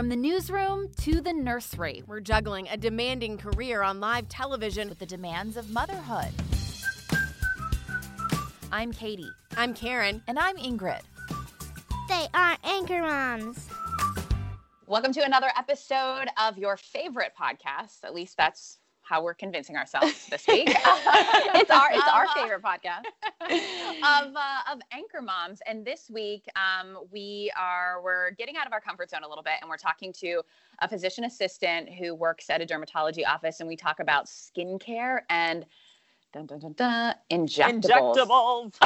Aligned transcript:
From 0.00 0.08
the 0.08 0.16
newsroom 0.16 0.88
to 1.02 1.20
the 1.20 1.34
nursery, 1.34 2.02
we're 2.06 2.20
juggling 2.20 2.66
a 2.68 2.76
demanding 2.78 3.36
career 3.36 3.82
on 3.82 4.00
live 4.00 4.30
television 4.30 4.88
with 4.88 4.98
the 4.98 5.04
demands 5.04 5.58
of 5.58 5.68
motherhood. 5.68 6.30
I'm 8.72 8.94
Katie. 8.94 9.28
I'm 9.58 9.74
Karen. 9.74 10.22
And 10.26 10.38
I'm 10.38 10.56
Ingrid. 10.56 11.02
They 12.08 12.28
are 12.32 12.56
anchor 12.64 13.02
moms. 13.02 13.68
Welcome 14.86 15.12
to 15.12 15.22
another 15.22 15.50
episode 15.54 16.28
of 16.42 16.56
your 16.56 16.78
favorite 16.78 17.32
podcast. 17.38 18.02
At 18.02 18.14
least 18.14 18.38
that's 18.38 18.78
how 19.10 19.20
we're 19.20 19.34
convincing 19.34 19.76
ourselves 19.76 20.26
this 20.30 20.46
week. 20.46 20.68
it's 20.70 21.70
our 21.70 21.88
it's 21.90 22.08
our 22.08 22.24
uh-huh. 22.24 22.42
favorite 22.42 22.62
podcast 22.62 23.06
of 23.40 24.36
uh, 24.36 24.72
of 24.72 24.80
anchor 24.92 25.20
moms. 25.20 25.60
And 25.66 25.84
this 25.84 26.08
week, 26.08 26.46
um, 26.54 26.96
we 27.10 27.50
are 27.58 28.00
we're 28.04 28.30
getting 28.30 28.56
out 28.56 28.68
of 28.68 28.72
our 28.72 28.80
comfort 28.80 29.10
zone 29.10 29.24
a 29.24 29.28
little 29.28 29.42
bit, 29.42 29.54
and 29.60 29.68
we're 29.68 29.78
talking 29.78 30.12
to 30.20 30.42
a 30.78 30.88
physician 30.88 31.24
assistant 31.24 31.88
who 31.92 32.14
works 32.14 32.48
at 32.50 32.62
a 32.62 32.66
dermatology 32.66 33.26
office, 33.26 33.58
and 33.58 33.68
we 33.68 33.74
talk 33.76 33.98
about 33.98 34.26
skincare 34.26 35.22
and 35.28 35.66
dun, 36.32 36.46
dun, 36.46 36.60
dun, 36.60 36.72
dun, 36.74 37.14
injectables. 37.32 38.14
Injectables. 38.14 38.78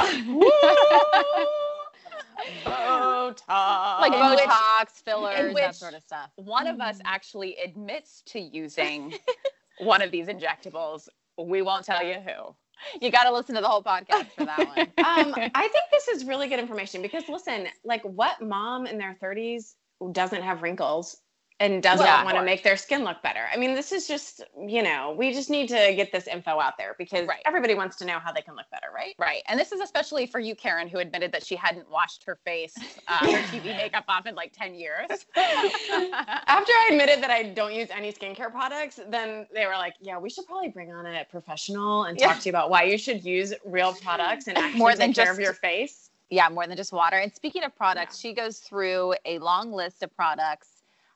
Botox. 2.65 3.45
Like 4.01 4.11
Botox, 4.11 4.89
fillers, 5.03 5.53
that 5.55 5.75
sort 5.75 5.93
of 5.93 6.01
stuff. 6.01 6.31
One 6.35 6.67
of 6.67 6.79
us 6.79 6.97
mm. 6.97 7.01
actually 7.05 7.55
admits 7.63 8.21
to 8.27 8.39
using 8.39 9.13
one 9.79 10.01
of 10.01 10.11
these 10.11 10.27
injectables. 10.27 11.07
We 11.37 11.61
won't 11.61 11.85
tell 11.85 12.03
you 12.03 12.15
who. 12.15 12.55
You 13.01 13.11
got 13.11 13.23
to 13.23 13.33
listen 13.33 13.55
to 13.55 13.61
the 13.61 13.67
whole 13.67 13.83
podcast 13.83 14.27
for 14.35 14.45
that 14.45 14.67
one. 14.67 14.79
um, 15.05 15.33
I 15.55 15.67
think 15.67 15.83
this 15.91 16.07
is 16.09 16.25
really 16.25 16.47
good 16.47 16.59
information 16.59 17.01
because 17.01 17.27
listen, 17.29 17.67
like 17.83 18.01
what 18.03 18.41
mom 18.41 18.85
in 18.85 18.97
their 18.97 19.17
30s 19.21 19.75
doesn't 20.11 20.41
have 20.41 20.61
wrinkles 20.61 21.17
and 21.61 21.81
doesn't 21.81 22.05
yeah, 22.05 22.23
want 22.23 22.35
to 22.35 22.43
make 22.43 22.63
their 22.63 22.75
skin 22.75 23.05
look 23.05 23.21
better. 23.23 23.45
I 23.51 23.55
mean, 23.55 23.75
this 23.75 23.93
is 23.93 24.07
just, 24.07 24.43
you 24.67 24.83
know, 24.83 25.15
we 25.17 25.33
just 25.33 25.49
need 25.49 25.69
to 25.69 25.93
get 25.95 26.11
this 26.11 26.27
info 26.27 26.59
out 26.59 26.77
there 26.77 26.95
because 26.97 27.25
right. 27.27 27.41
everybody 27.45 27.75
wants 27.75 27.95
to 27.97 28.05
know 28.05 28.19
how 28.19 28.33
they 28.33 28.41
can 28.41 28.55
look 28.55 28.69
better, 28.71 28.87
right? 28.93 29.15
Right. 29.17 29.41
And 29.47 29.57
this 29.57 29.71
is 29.71 29.79
especially 29.79 30.25
for 30.25 30.39
you, 30.39 30.53
Karen, 30.53 30.89
who 30.89 30.97
admitted 30.97 31.31
that 31.31 31.45
she 31.45 31.55
hadn't 31.55 31.89
washed 31.89 32.25
her 32.25 32.37
face, 32.43 32.75
uh, 33.07 33.19
her 33.19 33.41
TV 33.57 33.65
makeup 33.77 34.03
off 34.09 34.25
in 34.25 34.35
like 34.35 34.51
10 34.51 34.75
years. 34.75 35.07
After 35.37 36.71
I 36.73 36.89
admitted 36.91 37.23
that 37.23 37.31
I 37.31 37.43
don't 37.43 37.73
use 37.73 37.87
any 37.89 38.11
skincare 38.11 38.51
products, 38.51 38.99
then 39.07 39.47
they 39.53 39.65
were 39.65 39.73
like, 39.73 39.93
yeah, 40.01 40.17
we 40.17 40.29
should 40.29 40.45
probably 40.45 40.69
bring 40.69 40.91
on 40.91 41.05
a 41.05 41.25
professional 41.31 42.03
and 42.03 42.19
talk 42.19 42.35
yeah. 42.35 42.39
to 42.39 42.45
you 42.47 42.51
about 42.51 42.69
why 42.69 42.83
you 42.83 42.97
should 42.97 43.23
use 43.23 43.53
real 43.63 43.93
products 43.93 44.47
and 44.47 44.57
actually 44.57 44.77
more 44.77 44.93
than 44.93 45.13
take 45.13 45.15
care 45.15 45.25
just, 45.27 45.39
of 45.39 45.43
your 45.43 45.53
face. 45.53 46.09
Yeah, 46.29 46.49
more 46.49 46.67
than 46.67 46.75
just 46.75 46.91
water. 46.91 47.17
And 47.17 47.33
speaking 47.33 47.63
of 47.63 47.73
products, 47.77 48.21
yeah. 48.21 48.29
she 48.29 48.35
goes 48.35 48.59
through 48.59 49.15
a 49.25 49.39
long 49.39 49.71
list 49.71 50.03
of 50.03 50.13
products 50.17 50.74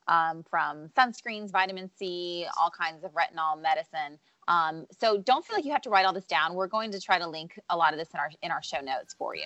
um, 0.09 0.43
from 0.49 0.89
sunscreens, 0.97 1.52
vitamin 1.52 1.89
C, 1.95 2.45
all 2.59 2.71
kinds 2.71 3.05
of 3.05 3.11
retinol 3.13 3.61
medicine. 3.61 4.19
Um, 4.47 4.88
so 5.00 5.19
don't 5.19 5.45
feel 5.45 5.56
like 5.56 5.63
you 5.63 5.72
have 5.72 5.84
to 5.84 5.91
write 5.91 6.06
all 6.06 6.13
this 6.13 6.25
down. 6.25 6.56
We're 6.56 6.67
going 6.67 6.91
to 6.91 7.00
try 7.00 7.19
to 7.19 7.28
link 7.28 7.57
a 7.69 7.78
lot 7.78 7.94
of 7.94 8.00
this 8.00 8.09
in 8.13 8.19
our 8.19 8.31
in 8.41 8.51
our 8.51 8.63
show 8.63 8.81
notes 8.81 9.13
for 9.13 9.35
you. 9.35 9.44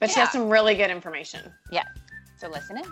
But 0.00 0.08
yeah. 0.08 0.14
she 0.14 0.20
has 0.20 0.32
some 0.32 0.50
really 0.50 0.74
good 0.74 0.90
information. 0.90 1.52
Yeah. 1.70 1.84
So 2.38 2.48
listen 2.48 2.78
in. 2.78 2.84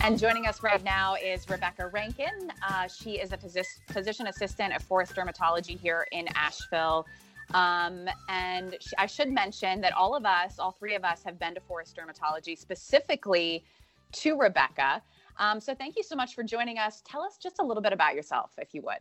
And 0.00 0.18
joining 0.18 0.46
us 0.46 0.62
right 0.62 0.82
now 0.84 1.14
is 1.14 1.48
Rebecca 1.48 1.88
Rankin. 1.88 2.52
Uh, 2.66 2.86
she 2.88 3.12
is 3.12 3.32
a 3.32 3.38
phys- 3.38 3.64
physician 3.90 4.26
assistant 4.26 4.72
at 4.72 4.82
Forest 4.82 5.14
Dermatology 5.14 5.78
here 5.80 6.06
in 6.12 6.28
Asheville. 6.34 7.06
Um, 7.52 8.08
and 8.28 8.76
sh- 8.80 8.94
I 8.98 9.06
should 9.06 9.30
mention 9.30 9.80
that 9.82 9.92
all 9.92 10.16
of 10.16 10.24
us, 10.24 10.58
all 10.58 10.72
three 10.72 10.94
of 10.94 11.04
us, 11.04 11.22
have 11.24 11.38
been 11.38 11.54
to 11.54 11.60
Forest 11.60 11.96
Dermatology 11.96 12.56
specifically 12.58 13.64
to 14.12 14.36
Rebecca. 14.38 15.02
Um, 15.38 15.60
so 15.60 15.74
thank 15.74 15.96
you 15.96 16.02
so 16.02 16.16
much 16.16 16.34
for 16.34 16.42
joining 16.42 16.78
us. 16.78 17.02
Tell 17.04 17.22
us 17.22 17.36
just 17.36 17.56
a 17.60 17.64
little 17.64 17.82
bit 17.82 17.92
about 17.92 18.14
yourself, 18.14 18.52
if 18.58 18.74
you 18.74 18.82
would. 18.82 18.98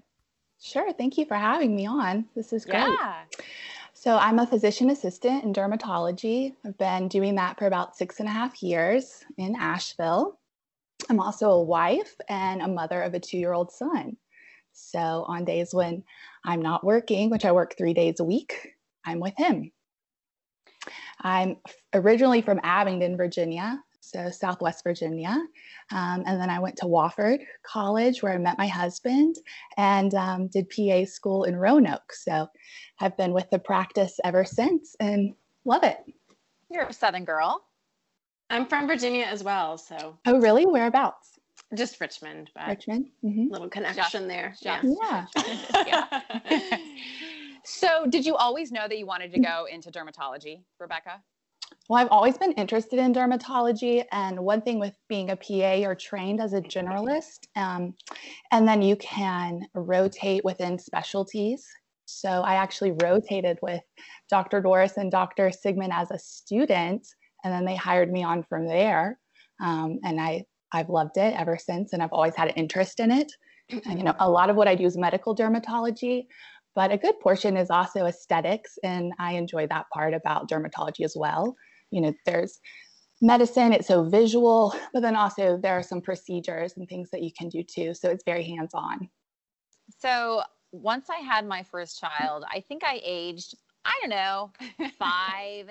Sure. 0.59 0.93
Thank 0.93 1.17
you 1.17 1.25
for 1.25 1.35
having 1.35 1.75
me 1.75 1.85
on. 1.85 2.25
This 2.35 2.53
is 2.53 2.65
great. 2.65 2.83
Yeah. 2.83 3.23
So, 3.93 4.17
I'm 4.17 4.39
a 4.39 4.47
physician 4.47 4.89
assistant 4.89 5.43
in 5.43 5.53
dermatology. 5.53 6.53
I've 6.65 6.77
been 6.77 7.07
doing 7.07 7.35
that 7.35 7.57
for 7.57 7.67
about 7.67 7.95
six 7.95 8.19
and 8.19 8.27
a 8.27 8.31
half 8.31 8.63
years 8.63 9.23
in 9.37 9.55
Asheville. 9.55 10.39
I'm 11.09 11.19
also 11.19 11.51
a 11.51 11.61
wife 11.61 12.15
and 12.29 12.61
a 12.61 12.67
mother 12.67 13.01
of 13.01 13.13
a 13.13 13.19
two 13.19 13.37
year 13.37 13.53
old 13.53 13.71
son. 13.71 14.17
So, 14.73 15.25
on 15.28 15.45
days 15.45 15.73
when 15.73 16.03
I'm 16.44 16.61
not 16.61 16.84
working, 16.84 17.29
which 17.29 17.45
I 17.45 17.51
work 17.51 17.75
three 17.78 17.94
days 17.94 18.19
a 18.19 18.23
week, 18.23 18.75
I'm 19.06 19.19
with 19.19 19.34
him. 19.38 19.72
I'm 21.22 21.57
originally 21.94 22.41
from 22.41 22.59
Abingdon, 22.63 23.16
Virginia, 23.16 23.81
so 24.01 24.29
Southwest 24.29 24.83
Virginia. 24.83 25.38
Um, 25.91 26.23
and 26.25 26.41
then 26.41 26.50
I 26.50 26.59
went 26.59 26.75
to 26.78 26.85
Wofford 26.85 27.39
College 27.66 28.22
where 28.22 28.33
I 28.33 28.38
met 28.38 28.57
my 28.57 28.67
husband 28.67 29.38
and 29.78 30.13
um, 30.13 30.47
did 30.47 30.69
PA 30.69 31.06
school 31.06 31.45
in 31.45 31.56
Roanoke. 31.56 32.12
So 32.12 32.47
I've 33.00 33.16
been 33.16 33.33
with 33.33 33.50
the 33.50 33.59
practice 33.59 34.19
ever 34.23 34.44
since 34.44 34.95
and 35.00 35.33
love 35.66 35.83
it. 35.83 35.97
You're 36.69 36.85
a 36.85 36.94
Southern 36.94 37.25
girl. 37.25 37.63
I'm 38.50 38.66
from 38.66 38.88
Virginia 38.88 39.25
as 39.25 39.44
well. 39.44 39.78
So. 39.78 40.17
Oh, 40.25 40.39
really? 40.39 40.66
Whereabouts? 40.66 41.32
Just 41.75 42.00
Richmond, 42.00 42.51
but 42.53 42.67
Richmond. 42.67 43.07
Mm-hmm. 43.23 43.51
Little 43.51 43.69
connection 43.69 44.03
just, 44.03 44.28
there. 44.28 44.56
Just 44.61 44.85
yeah. 45.01 45.25
yeah. 45.88 46.78
so, 47.66 48.06
did 48.07 48.25
you 48.25 48.35
always 48.35 48.72
know 48.72 48.88
that 48.88 48.97
you 48.97 49.06
wanted 49.06 49.31
to 49.34 49.39
go 49.39 49.66
into 49.72 49.89
dermatology, 49.89 50.63
Rebecca? 50.79 51.22
Well, 51.89 52.01
I've 52.01 52.12
always 52.12 52.38
been 52.38 52.53
interested 52.53 53.00
in 53.00 53.13
dermatology. 53.13 54.06
And 54.12 54.39
one 54.39 54.62
thing 54.62 54.79
with 54.79 54.94
being 55.09 55.31
a 55.31 55.35
PA, 55.35 55.73
you're 55.73 55.95
trained 55.95 56.41
as 56.41 56.53
a 56.53 56.62
generalist, 56.62 57.47
um, 57.56 57.94
and 58.51 58.67
then 58.67 58.81
you 58.81 58.95
can 58.97 59.62
rotate 59.73 60.45
within 60.45 60.78
specialties. 60.79 61.66
So 62.06 62.29
I 62.29 62.56
actually 62.56 62.91
rotated 62.91 63.57
with 63.62 63.81
Dr. 64.29 64.62
Doris 64.62 64.97
and 64.97 65.12
Dr. 65.12 65.51
Sigmund 65.51 65.94
as 65.94 66.12
a 66.12 66.19
student, 66.19 67.07
and 67.44 67.53
then 67.53 67.66
they 67.66 67.75
hired 67.75 68.12
me 68.12 68.23
on 68.23 68.44
from 68.44 68.67
there. 68.67 69.19
Um, 69.62 70.00
and 70.03 70.19
I 70.19 70.45
I've 70.73 70.89
loved 70.89 71.17
it 71.17 71.34
ever 71.39 71.57
since, 71.57 71.94
and 71.94 72.01
I've 72.01 72.13
always 72.13 72.35
had 72.35 72.50
an 72.50 72.56
interest 72.56 73.00
in 73.00 73.11
it. 73.11 73.31
And, 73.85 73.97
you 73.97 74.03
know, 74.03 74.16
a 74.19 74.29
lot 74.29 74.50
of 74.50 74.57
what 74.57 74.67
I 74.67 74.75
do 74.75 74.84
is 74.85 74.97
medical 74.97 75.34
dermatology, 75.35 76.25
but 76.75 76.91
a 76.91 76.97
good 76.97 77.17
portion 77.22 77.56
is 77.56 77.69
also 77.69 78.06
aesthetics, 78.06 78.78
and 78.83 79.13
I 79.19 79.33
enjoy 79.33 79.67
that 79.67 79.85
part 79.94 80.13
about 80.13 80.50
dermatology 80.50 81.06
as 81.06 81.16
well. 81.16 81.56
You 81.91 82.01
know, 82.01 82.13
there's 82.25 82.59
medicine, 83.22 83.72
it's 83.72 83.88
so 83.88 84.03
visual, 84.03 84.75
but 84.91 85.01
then 85.01 85.16
also 85.16 85.57
there 85.57 85.73
are 85.73 85.83
some 85.83 86.01
procedures 86.01 86.73
and 86.75 86.88
things 86.89 87.09
that 87.12 87.23
you 87.23 87.31
can 87.38 87.47
do 87.47 87.63
too. 87.63 87.94
So 87.94 88.09
it's 88.09 88.23
very 88.25 88.44
hands 88.44 88.72
on. 88.73 89.09
So 90.00 90.41
once 90.72 91.09
I 91.09 91.17
had 91.17 91.47
my 91.47 91.63
first 91.63 92.00
child, 92.00 92.44
I 92.51 92.59
think 92.59 92.83
I 92.83 93.00
aged, 93.03 93.56
I 93.85 93.97
don't 94.01 94.09
know, 94.09 94.51
five, 95.00 95.69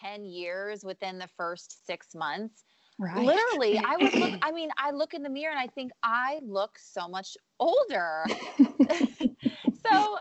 ten 0.00 0.24
years 0.24 0.84
within 0.84 1.18
the 1.18 1.28
first 1.36 1.86
six 1.86 2.14
months. 2.14 2.62
Right. 3.02 3.26
Literally, 3.26 3.80
I 3.84 3.96
would 3.96 4.14
look, 4.14 4.32
I 4.42 4.52
mean, 4.52 4.70
I 4.78 4.92
look 4.92 5.12
in 5.12 5.24
the 5.24 5.28
mirror 5.28 5.50
and 5.50 5.58
I 5.58 5.66
think 5.66 5.90
I 6.04 6.38
look 6.46 6.78
so 6.78 7.08
much 7.08 7.36
older. 7.58 8.24
so 8.88 10.16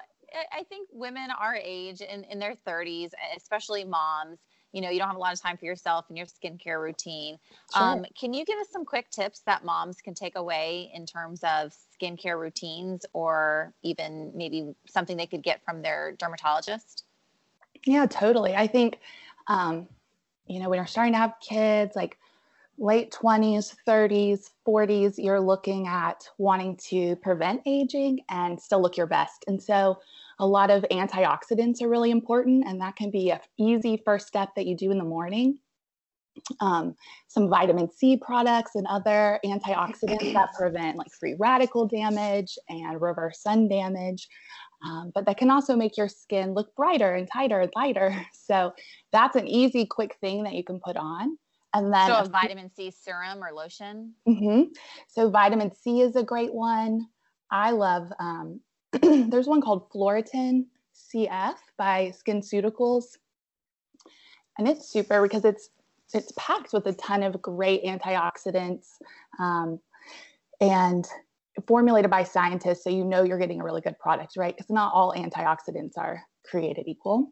I 0.51 0.63
think 0.63 0.89
women 0.91 1.29
our 1.39 1.55
age 1.55 2.01
in, 2.01 2.23
in 2.23 2.39
their 2.39 2.55
30s, 2.67 3.11
especially 3.37 3.83
moms, 3.83 4.39
you 4.71 4.81
know, 4.81 4.89
you 4.89 4.97
don't 4.97 5.09
have 5.09 5.17
a 5.17 5.19
lot 5.19 5.33
of 5.33 5.39
time 5.39 5.57
for 5.57 5.65
yourself 5.65 6.05
and 6.09 6.17
your 6.17 6.25
skincare 6.25 6.81
routine. 6.81 7.37
Sure. 7.75 7.83
Um, 7.83 8.05
can 8.19 8.33
you 8.33 8.45
give 8.45 8.57
us 8.57 8.67
some 8.71 8.85
quick 8.85 9.11
tips 9.11 9.41
that 9.45 9.63
moms 9.63 9.97
can 9.97 10.15
take 10.15 10.35
away 10.35 10.89
in 10.95 11.05
terms 11.05 11.41
of 11.43 11.73
skincare 12.01 12.39
routines 12.39 13.05
or 13.13 13.73
even 13.83 14.31
maybe 14.33 14.73
something 14.87 15.17
they 15.17 15.27
could 15.27 15.43
get 15.43 15.63
from 15.63 15.83
their 15.83 16.13
dermatologist? 16.13 17.03
Yeah, 17.85 18.07
totally. 18.07 18.55
I 18.55 18.65
think, 18.65 18.99
um, 19.47 19.87
you 20.47 20.59
know, 20.59 20.69
when 20.69 20.77
you're 20.77 20.87
starting 20.87 21.13
to 21.13 21.19
have 21.19 21.33
kids, 21.41 21.95
like 21.95 22.17
late 22.81 23.11
20s, 23.11 23.75
30s, 23.87 24.49
40s, 24.67 25.13
you're 25.17 25.39
looking 25.39 25.87
at 25.87 26.27
wanting 26.39 26.75
to 26.89 27.15
prevent 27.17 27.61
aging 27.67 28.19
and 28.29 28.59
still 28.59 28.81
look 28.81 28.97
your 28.97 29.07
best. 29.07 29.45
And 29.47 29.61
so, 29.61 29.99
a 30.39 30.47
lot 30.47 30.71
of 30.71 30.83
antioxidants 30.89 31.83
are 31.83 31.87
really 31.87 32.09
important, 32.09 32.65
and 32.67 32.81
that 32.81 32.95
can 32.95 33.11
be 33.11 33.29
an 33.29 33.39
easy 33.59 34.01
first 34.03 34.27
step 34.27 34.49
that 34.55 34.65
you 34.65 34.75
do 34.75 34.89
in 34.89 34.97
the 34.97 35.03
morning. 35.03 35.59
Um, 36.59 36.95
some 37.27 37.47
vitamin 37.47 37.91
C 37.91 38.17
products 38.17 38.71
and 38.73 38.87
other 38.87 39.39
antioxidants 39.45 40.33
that 40.33 40.49
prevent 40.57 40.97
like 40.97 41.11
free 41.11 41.35
radical 41.37 41.85
damage 41.85 42.57
and 42.69 42.99
reverse 42.99 43.43
sun 43.43 43.67
damage. 43.67 44.27
Um, 44.83 45.11
but 45.13 45.27
that 45.27 45.37
can 45.37 45.51
also 45.51 45.75
make 45.75 45.95
your 45.95 46.07
skin 46.07 46.55
look 46.55 46.75
brighter 46.75 47.13
and 47.13 47.29
tighter 47.31 47.59
and 47.59 47.71
lighter. 47.75 48.15
So 48.33 48.73
that's 49.13 49.37
an 49.37 49.47
easy, 49.47 49.85
quick 49.85 50.17
thing 50.19 50.43
that 50.43 50.53
you 50.53 50.63
can 50.63 50.79
put 50.83 50.97
on. 50.97 51.37
And 51.73 51.93
then 51.93 52.07
so 52.07 52.15
a 52.15 52.29
vitamin 52.29 52.69
C 52.73 52.91
serum 52.91 53.43
or 53.43 53.51
lotion. 53.53 54.13
Mm-hmm. 54.27 54.73
So 55.07 55.29
vitamin 55.29 55.71
C 55.73 56.01
is 56.01 56.15
a 56.15 56.23
great 56.23 56.53
one. 56.53 57.07
I 57.49 57.71
love. 57.71 58.11
Um, 58.19 58.59
there's 59.01 59.47
one 59.47 59.61
called 59.61 59.89
Phloretin 59.91 60.65
CF 60.93 61.55
by 61.77 62.13
SkinCeuticals, 62.27 63.17
and 64.57 64.67
it's 64.67 64.89
super 64.89 65.21
because 65.21 65.45
it's 65.45 65.69
it's 66.13 66.33
packed 66.37 66.73
with 66.73 66.85
a 66.87 66.93
ton 66.93 67.23
of 67.23 67.41
great 67.41 67.85
antioxidants, 67.85 68.97
um, 69.39 69.79
and 70.59 71.07
formulated 71.67 72.11
by 72.11 72.23
scientists, 72.23 72.83
so 72.83 72.89
you 72.89 73.03
know 73.03 73.23
you're 73.23 73.39
getting 73.39 73.61
a 73.61 73.63
really 73.63 73.81
good 73.81 73.97
product, 73.99 74.35
right? 74.35 74.55
Because 74.55 74.69
not 74.69 74.93
all 74.93 75.13
antioxidants 75.13 75.97
are 75.97 76.21
created 76.45 76.87
equal. 76.87 77.31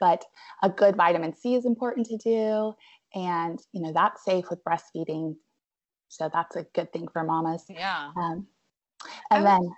But 0.00 0.24
a 0.62 0.68
good 0.68 0.96
vitamin 0.96 1.34
C 1.34 1.54
is 1.54 1.64
important 1.64 2.06
to 2.06 2.16
do, 2.16 2.74
and 3.14 3.58
you 3.72 3.82
know 3.82 3.92
that's 3.92 4.24
safe 4.24 4.46
with 4.50 4.62
breastfeeding, 4.64 5.36
so 6.08 6.30
that's 6.32 6.56
a 6.56 6.64
good 6.74 6.92
thing 6.92 7.08
for 7.12 7.24
mamas. 7.24 7.64
Yeah. 7.68 8.10
Um, 8.16 8.46
and 9.30 9.46
then, 9.46 9.70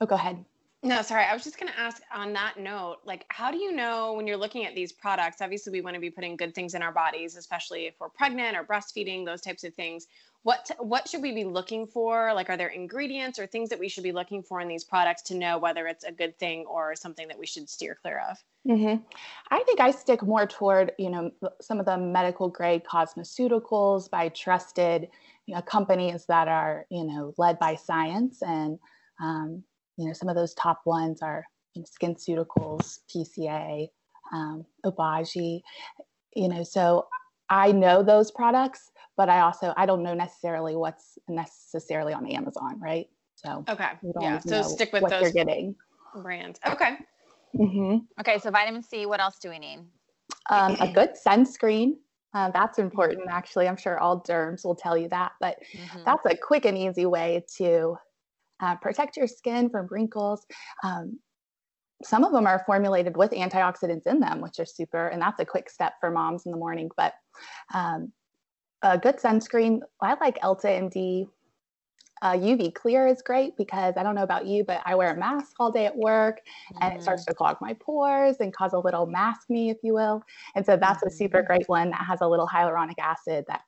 oh, 0.00 0.06
go 0.06 0.14
ahead. 0.14 0.44
No, 0.84 1.00
sorry. 1.00 1.24
I 1.24 1.32
was 1.32 1.42
just 1.42 1.58
going 1.58 1.72
to 1.72 1.80
ask 1.80 2.02
on 2.14 2.34
that 2.34 2.58
note, 2.58 2.98
like, 3.06 3.24
how 3.30 3.50
do 3.50 3.56
you 3.56 3.72
know 3.72 4.12
when 4.12 4.26
you're 4.26 4.36
looking 4.36 4.66
at 4.66 4.74
these 4.74 4.92
products? 4.92 5.40
Obviously, 5.40 5.72
we 5.72 5.80
want 5.80 5.94
to 5.94 6.00
be 6.00 6.10
putting 6.10 6.36
good 6.36 6.54
things 6.54 6.74
in 6.74 6.82
our 6.82 6.92
bodies, 6.92 7.36
especially 7.36 7.86
if 7.86 7.94
we're 7.98 8.10
pregnant 8.10 8.54
or 8.54 8.64
breastfeeding, 8.64 9.24
those 9.24 9.40
types 9.40 9.64
of 9.64 9.72
things. 9.72 10.06
What 10.42 10.70
what 10.78 11.08
should 11.08 11.22
we 11.22 11.32
be 11.32 11.44
looking 11.44 11.86
for? 11.86 12.34
Like, 12.34 12.50
are 12.50 12.58
there 12.58 12.68
ingredients 12.68 13.38
or 13.38 13.46
things 13.46 13.70
that 13.70 13.78
we 13.78 13.88
should 13.88 14.04
be 14.04 14.12
looking 14.12 14.42
for 14.42 14.60
in 14.60 14.68
these 14.68 14.84
products 14.84 15.22
to 15.22 15.34
know 15.34 15.56
whether 15.56 15.86
it's 15.86 16.04
a 16.04 16.12
good 16.12 16.38
thing 16.38 16.66
or 16.66 16.94
something 16.94 17.28
that 17.28 17.38
we 17.38 17.46
should 17.46 17.70
steer 17.70 17.96
clear 18.02 18.22
of? 18.30 18.36
Mm-hmm. 18.68 19.02
I 19.50 19.62
think 19.64 19.80
I 19.80 19.90
stick 19.90 20.22
more 20.22 20.46
toward, 20.46 20.92
you 20.98 21.08
know, 21.08 21.30
some 21.62 21.80
of 21.80 21.86
the 21.86 21.96
medical 21.96 22.50
grade 22.50 22.82
cosmeceuticals 22.84 24.10
by 24.10 24.28
trusted 24.28 25.08
you 25.46 25.54
know, 25.54 25.62
companies 25.62 26.26
that 26.26 26.48
are, 26.48 26.86
you 26.90 27.04
know, 27.04 27.34
led 27.36 27.58
by 27.58 27.74
science 27.74 28.42
and 28.42 28.78
um, 29.20 29.62
you 29.96 30.06
know, 30.06 30.12
some 30.12 30.28
of 30.28 30.36
those 30.36 30.54
top 30.54 30.80
ones 30.84 31.22
are 31.22 31.44
you 31.74 31.82
know, 31.82 31.86
SkinCeuticals, 32.00 32.98
PCA, 33.14 33.88
um, 34.32 34.64
Obagi, 34.84 35.60
you 36.34 36.48
know, 36.48 36.62
so 36.62 37.06
I 37.48 37.72
know 37.72 38.02
those 38.02 38.30
products, 38.30 38.90
but 39.16 39.28
I 39.28 39.40
also, 39.40 39.74
I 39.76 39.86
don't 39.86 40.02
know 40.02 40.14
necessarily 40.14 40.76
what's 40.76 41.18
necessarily 41.28 42.12
on 42.12 42.26
Amazon, 42.26 42.80
right? 42.80 43.06
So, 43.36 43.64
okay. 43.68 43.90
Yeah. 44.20 44.38
So 44.38 44.62
stick 44.62 44.92
with 44.92 45.08
those 45.08 45.22
you're 45.22 45.32
getting. 45.32 45.74
brands. 46.16 46.58
Okay. 46.66 46.96
Mm-hmm. 47.54 47.98
Okay. 48.20 48.38
So 48.38 48.50
vitamin 48.50 48.82
C, 48.82 49.06
what 49.06 49.20
else 49.20 49.38
do 49.38 49.50
we 49.50 49.58
need? 49.58 49.80
Um, 50.50 50.76
a 50.80 50.90
good 50.90 51.10
sunscreen. 51.26 51.96
Uh, 52.32 52.50
that's 52.50 52.78
important, 52.78 53.28
actually. 53.30 53.68
I'm 53.68 53.76
sure 53.76 53.98
all 53.98 54.20
derms 54.22 54.64
will 54.64 54.74
tell 54.74 54.96
you 54.96 55.08
that, 55.10 55.32
but 55.40 55.56
mm-hmm. 55.76 56.00
that's 56.04 56.26
a 56.26 56.36
quick 56.36 56.64
and 56.64 56.76
easy 56.76 57.06
way 57.06 57.44
to 57.58 57.96
uh, 58.60 58.76
protect 58.76 59.16
your 59.16 59.26
skin 59.26 59.68
from 59.70 59.88
wrinkles. 59.90 60.46
Um, 60.82 61.18
some 62.02 62.24
of 62.24 62.32
them 62.32 62.46
are 62.46 62.62
formulated 62.66 63.16
with 63.16 63.30
antioxidants 63.30 64.06
in 64.06 64.20
them, 64.20 64.40
which 64.40 64.58
are 64.58 64.64
super, 64.64 65.08
and 65.08 65.20
that's 65.20 65.40
a 65.40 65.44
quick 65.44 65.70
step 65.70 65.94
for 66.00 66.10
moms 66.10 66.44
in 66.46 66.52
the 66.52 66.58
morning. 66.58 66.90
But 66.96 67.14
um, 67.72 68.12
a 68.82 68.98
good 68.98 69.16
sunscreen, 69.16 69.80
I 70.00 70.14
like 70.20 70.38
Elta 70.40 70.66
MD. 70.66 71.28
Uh, 72.22 72.32
UV 72.32 72.72
clear 72.74 73.06
is 73.06 73.20
great 73.20 73.54
because 73.56 73.94
I 73.96 74.02
don't 74.02 74.14
know 74.14 74.22
about 74.22 74.46
you, 74.46 74.64
but 74.64 74.80
I 74.86 74.94
wear 74.94 75.12
a 75.12 75.16
mask 75.16 75.52
all 75.58 75.70
day 75.70 75.84
at 75.84 75.94
work 75.94 76.40
and 76.80 76.92
mm. 76.92 76.96
it 76.96 77.02
starts 77.02 77.24
mm. 77.24 77.26
to 77.26 77.34
clog 77.34 77.56
my 77.60 77.74
pores 77.74 78.36
and 78.40 78.54
cause 78.54 78.72
a 78.72 78.78
little 78.78 79.06
maskne, 79.06 79.70
if 79.70 79.78
you 79.82 79.92
will. 79.92 80.22
And 80.54 80.64
so 80.64 80.76
that's 80.76 81.00
mm-hmm. 81.00 81.08
a 81.08 81.10
super 81.10 81.38
mm-hmm. 81.38 81.48
great 81.48 81.68
one 81.68 81.90
that 81.90 82.02
has 82.06 82.20
a 82.22 82.26
little 82.26 82.46
hyaluronic 82.46 82.98
acid 82.98 83.44
that 83.48 83.62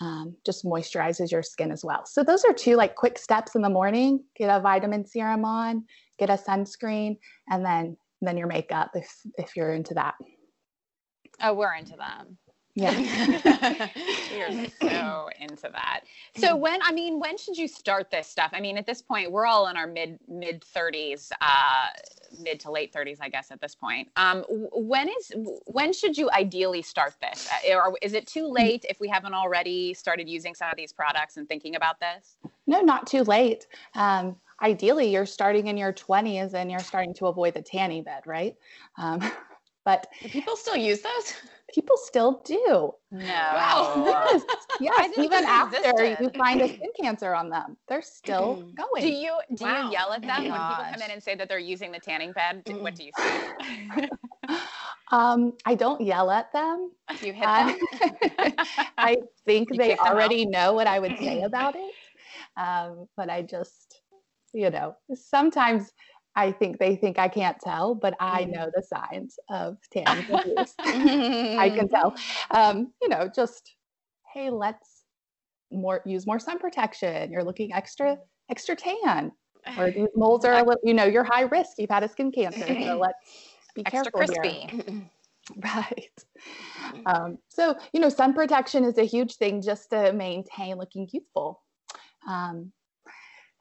um, 0.00 0.36
just 0.44 0.64
moisturizes 0.64 1.30
your 1.30 1.42
skin 1.42 1.70
as 1.70 1.84
well. 1.84 2.04
So 2.06 2.22
those 2.22 2.44
are 2.44 2.52
two 2.52 2.76
like 2.76 2.94
quick 2.94 3.18
steps 3.18 3.54
in 3.54 3.62
the 3.62 3.70
morning. 3.70 4.24
Get 4.36 4.54
a 4.54 4.60
vitamin 4.60 5.06
serum 5.06 5.44
on, 5.44 5.84
get 6.18 6.30
a 6.30 6.34
sunscreen, 6.34 7.18
and 7.48 7.64
then 7.64 7.96
then 8.20 8.36
your 8.36 8.46
makeup 8.46 8.90
if 8.94 9.08
if 9.36 9.56
you're 9.56 9.72
into 9.72 9.94
that. 9.94 10.14
Oh, 11.42 11.54
we're 11.54 11.74
into 11.74 11.96
them. 11.96 12.38
Yeah. 12.74 12.90
You're 14.36 14.50
so 14.80 15.28
into 15.40 15.68
that. 15.72 16.00
So 16.36 16.56
when 16.56 16.80
I 16.82 16.92
mean, 16.92 17.20
when 17.20 17.36
should 17.38 17.56
you 17.56 17.68
start 17.68 18.10
this 18.10 18.26
stuff? 18.26 18.50
I 18.52 18.60
mean, 18.60 18.76
at 18.76 18.86
this 18.86 19.00
point, 19.00 19.30
we're 19.30 19.46
all 19.46 19.68
in 19.68 19.76
our 19.76 19.86
mid 19.86 20.18
mid 20.28 20.64
30s, 20.74 21.30
uh, 21.40 21.88
mid 22.40 22.60
to 22.60 22.70
late 22.70 22.92
30s, 22.92 23.18
I 23.20 23.28
guess, 23.28 23.50
at 23.50 23.60
this 23.60 23.74
point. 23.74 24.08
Um, 24.16 24.44
when 24.48 25.08
is 25.08 25.32
when 25.66 25.92
should 25.92 26.18
you 26.18 26.30
ideally 26.30 26.82
start 26.82 27.14
this? 27.20 27.48
Uh, 27.70 27.76
or 27.76 27.96
is 28.02 28.12
it 28.12 28.26
too 28.26 28.46
late 28.46 28.84
if 28.88 28.98
we 29.00 29.08
haven't 29.08 29.34
already 29.34 29.94
started 29.94 30.28
using 30.28 30.54
some 30.54 30.68
of 30.70 30.76
these 30.76 30.92
products 30.92 31.36
and 31.36 31.48
thinking 31.48 31.76
about 31.76 32.00
this? 32.00 32.36
No, 32.66 32.80
not 32.80 33.06
too 33.06 33.22
late. 33.22 33.66
Um, 33.94 34.36
ideally, 34.62 35.10
you're 35.12 35.26
starting 35.26 35.68
in 35.68 35.76
your 35.76 35.92
20s 35.92 36.54
and 36.54 36.70
you're 36.70 36.80
starting 36.80 37.14
to 37.14 37.26
avoid 37.26 37.54
the 37.54 37.62
tanning 37.62 38.02
bed, 38.02 38.22
right? 38.26 38.56
Um, 38.96 39.20
but 39.84 40.06
do 40.22 40.28
people 40.28 40.56
still 40.56 40.76
use 40.76 41.02
those? 41.02 41.34
People 41.74 41.96
still 41.96 42.40
do. 42.44 42.92
No. 43.10 43.24
Wow. 43.24 44.02
Yes. 44.06 44.42
Yes. 44.80 45.18
Even 45.18 45.44
after 45.44 45.76
existed. 45.76 46.16
you 46.20 46.30
find 46.38 46.60
a 46.60 46.68
skin 46.68 46.90
cancer 47.00 47.34
on 47.34 47.48
them, 47.50 47.76
they're 47.88 48.02
still 48.02 48.62
mm. 48.62 48.74
going. 48.76 49.02
Do 49.02 49.08
you 49.08 49.38
do 49.54 49.64
wow. 49.64 49.86
you 49.86 49.92
yell 49.92 50.12
at 50.12 50.22
them 50.22 50.42
when 50.42 50.52
people 50.52 50.84
come 50.92 51.02
in 51.02 51.10
and 51.10 51.22
say 51.22 51.34
that 51.34 51.48
they're 51.48 51.58
using 51.58 51.90
the 51.92 51.98
tanning 51.98 52.32
bed? 52.32 52.62
What 52.80 52.94
do 52.94 53.04
you 53.04 53.12
say? 53.18 54.08
um, 55.10 55.52
I 55.64 55.74
don't 55.74 56.00
yell 56.00 56.30
at 56.30 56.52
them. 56.52 56.90
You 57.20 57.32
hit 57.32 57.44
them. 57.44 57.76
I 58.98 59.16
think 59.44 59.70
you 59.70 59.78
they 59.78 59.96
already 59.96 60.46
know 60.46 60.72
what 60.72 60.86
I 60.86 60.98
would 60.98 61.18
say 61.18 61.42
about 61.50 61.74
it. 61.76 61.92
Um, 62.56 63.08
but 63.16 63.30
I 63.30 63.42
just, 63.42 64.00
you 64.52 64.70
know, 64.70 64.94
sometimes 65.14 65.92
I 66.36 66.52
think 66.52 66.78
they 66.78 66.96
think 66.96 67.18
I 67.18 67.28
can't 67.28 67.58
tell, 67.60 67.94
but 67.94 68.14
I 68.18 68.42
mm-hmm. 68.42 68.52
know 68.52 68.70
the 68.74 68.82
signs 68.82 69.38
of 69.50 69.78
tanning 69.92 70.24
abuse. 70.32 70.74
I 70.78 71.70
can 71.74 71.88
tell. 71.88 72.14
Um, 72.50 72.92
you 73.02 73.08
know, 73.08 73.28
just 73.34 73.74
hey, 74.32 74.50
let's 74.50 75.04
more 75.72 76.02
use 76.04 76.26
more 76.26 76.38
sun 76.38 76.58
protection. 76.58 77.32
You're 77.32 77.42
looking 77.42 77.72
extra 77.72 78.18
extra 78.50 78.76
tan, 78.76 79.32
or 79.78 79.90
these 79.90 80.08
moles 80.16 80.44
are 80.44 80.52
a 80.52 80.58
little. 80.58 80.80
You 80.84 80.94
know, 80.94 81.04
you're 81.04 81.24
high 81.24 81.42
risk. 81.42 81.72
You've 81.78 81.90
had 81.90 82.04
a 82.04 82.08
skin 82.08 82.30
cancer, 82.30 82.66
so 82.66 82.98
let's 83.00 83.18
be 83.74 83.84
extra 83.86 84.12
careful 84.12 84.34
crispy. 84.34 84.68
Here. 84.70 85.10
Right. 85.62 86.24
Um, 87.06 87.38
so, 87.48 87.76
you 87.92 88.00
know, 88.00 88.08
sun 88.08 88.32
protection 88.32 88.84
is 88.84 88.96
a 88.96 89.04
huge 89.04 89.36
thing 89.36 89.60
just 89.60 89.90
to 89.90 90.12
maintain 90.12 90.76
looking 90.76 91.06
youthful. 91.12 91.60
Um, 92.26 92.72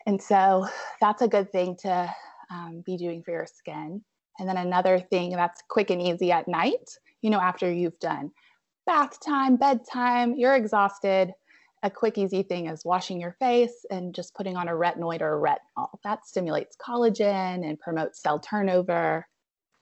and 0.06 0.22
so 0.22 0.66
that's 1.02 1.22
a 1.22 1.28
good 1.28 1.52
thing 1.52 1.76
to 1.82 2.14
um, 2.54 2.84
be 2.86 2.98
doing 2.98 3.24
for 3.24 3.32
your 3.32 3.48
skin. 3.48 4.04
And 4.40 4.48
then 4.48 4.58
another 4.58 5.00
thing 5.00 5.32
that's 5.32 5.62
quick 5.70 5.90
and 5.90 6.02
easy 6.02 6.32
at 6.32 6.48
night, 6.48 6.98
you 7.22 7.30
know, 7.30 7.40
after 7.40 7.72
you've 7.72 8.00
done 8.00 8.32
bath 8.86 9.20
time, 9.20 9.56
bedtime, 9.56 10.36
you're 10.36 10.56
exhausted. 10.56 11.34
A 11.84 11.90
quick, 11.90 12.18
easy 12.18 12.44
thing 12.44 12.68
is 12.68 12.86
washing 12.86 13.20
your 13.20 13.34
face 13.40 13.86
and 13.92 14.16
just 14.16 14.36
putting 14.36 14.56
on 14.56 14.70
a 14.70 14.72
retinoid 14.72 15.22
or 15.22 15.38
a 15.38 15.42
retinol. 15.42 15.90
That 16.04 16.26
stimulates 16.26 16.78
collagen 16.78 17.68
and 17.68 17.80
promotes 17.80 18.22
cell 18.22 18.40
turnover, 18.40 19.28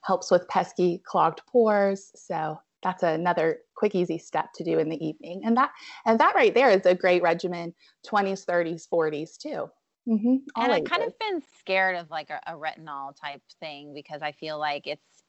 helps 0.02 0.30
with 0.30 0.48
pesky 0.48 1.00
clogged 1.06 1.42
pores. 1.46 2.10
So 2.16 2.58
that's 2.82 3.04
another 3.04 3.60
quick, 3.76 3.94
easy 3.94 4.18
step 4.18 4.52
to 4.56 4.64
do 4.64 4.80
in 4.80 4.88
the 4.88 5.04
evening. 5.04 5.42
And 5.44 5.56
that 5.56 5.70
and 6.04 6.18
that 6.18 6.34
right 6.34 6.52
there 6.52 6.70
is 6.70 6.86
a 6.86 6.94
great 6.94 7.22
regimen, 7.22 7.72
20s, 8.06 8.44
30s, 8.44 8.88
40s 8.92 9.36
too. 9.38 9.70
Mm-hmm. 10.08 10.36
And 10.56 10.72
I've 10.72 10.84
kind 10.84 11.04
of 11.04 11.16
been 11.18 11.42
scared 11.58 11.96
of 11.96 12.10
like 12.10 12.30
a, 12.30 12.40
a, 12.46 12.56
retinol 12.56 13.14
type 13.20 13.42
thing 13.60 13.94
because 13.94 14.20
I 14.20 14.32
feel 14.32 14.58
like 14.58 14.86
it's 14.86 15.22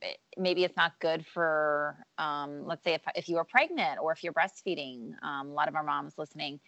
it, 0.00 0.16
maybe 0.38 0.64
it's 0.64 0.76
not 0.76 0.98
good 1.00 1.26
for 1.26 1.98
um, 2.16 2.66
let's 2.66 2.82
say 2.82 2.94
if 2.94 3.02
if 3.14 3.28
you 3.28 3.36
are 3.36 3.44
pregnant 3.44 3.98
or 4.00 4.12
if 4.12 4.24
you're 4.24 4.32
breastfeeding. 4.32 5.12
Um, 5.22 5.48
a 5.48 5.52
lot 5.52 5.68
of 5.68 5.74
our 5.74 5.82
moms 5.82 6.14
listening 6.16 6.60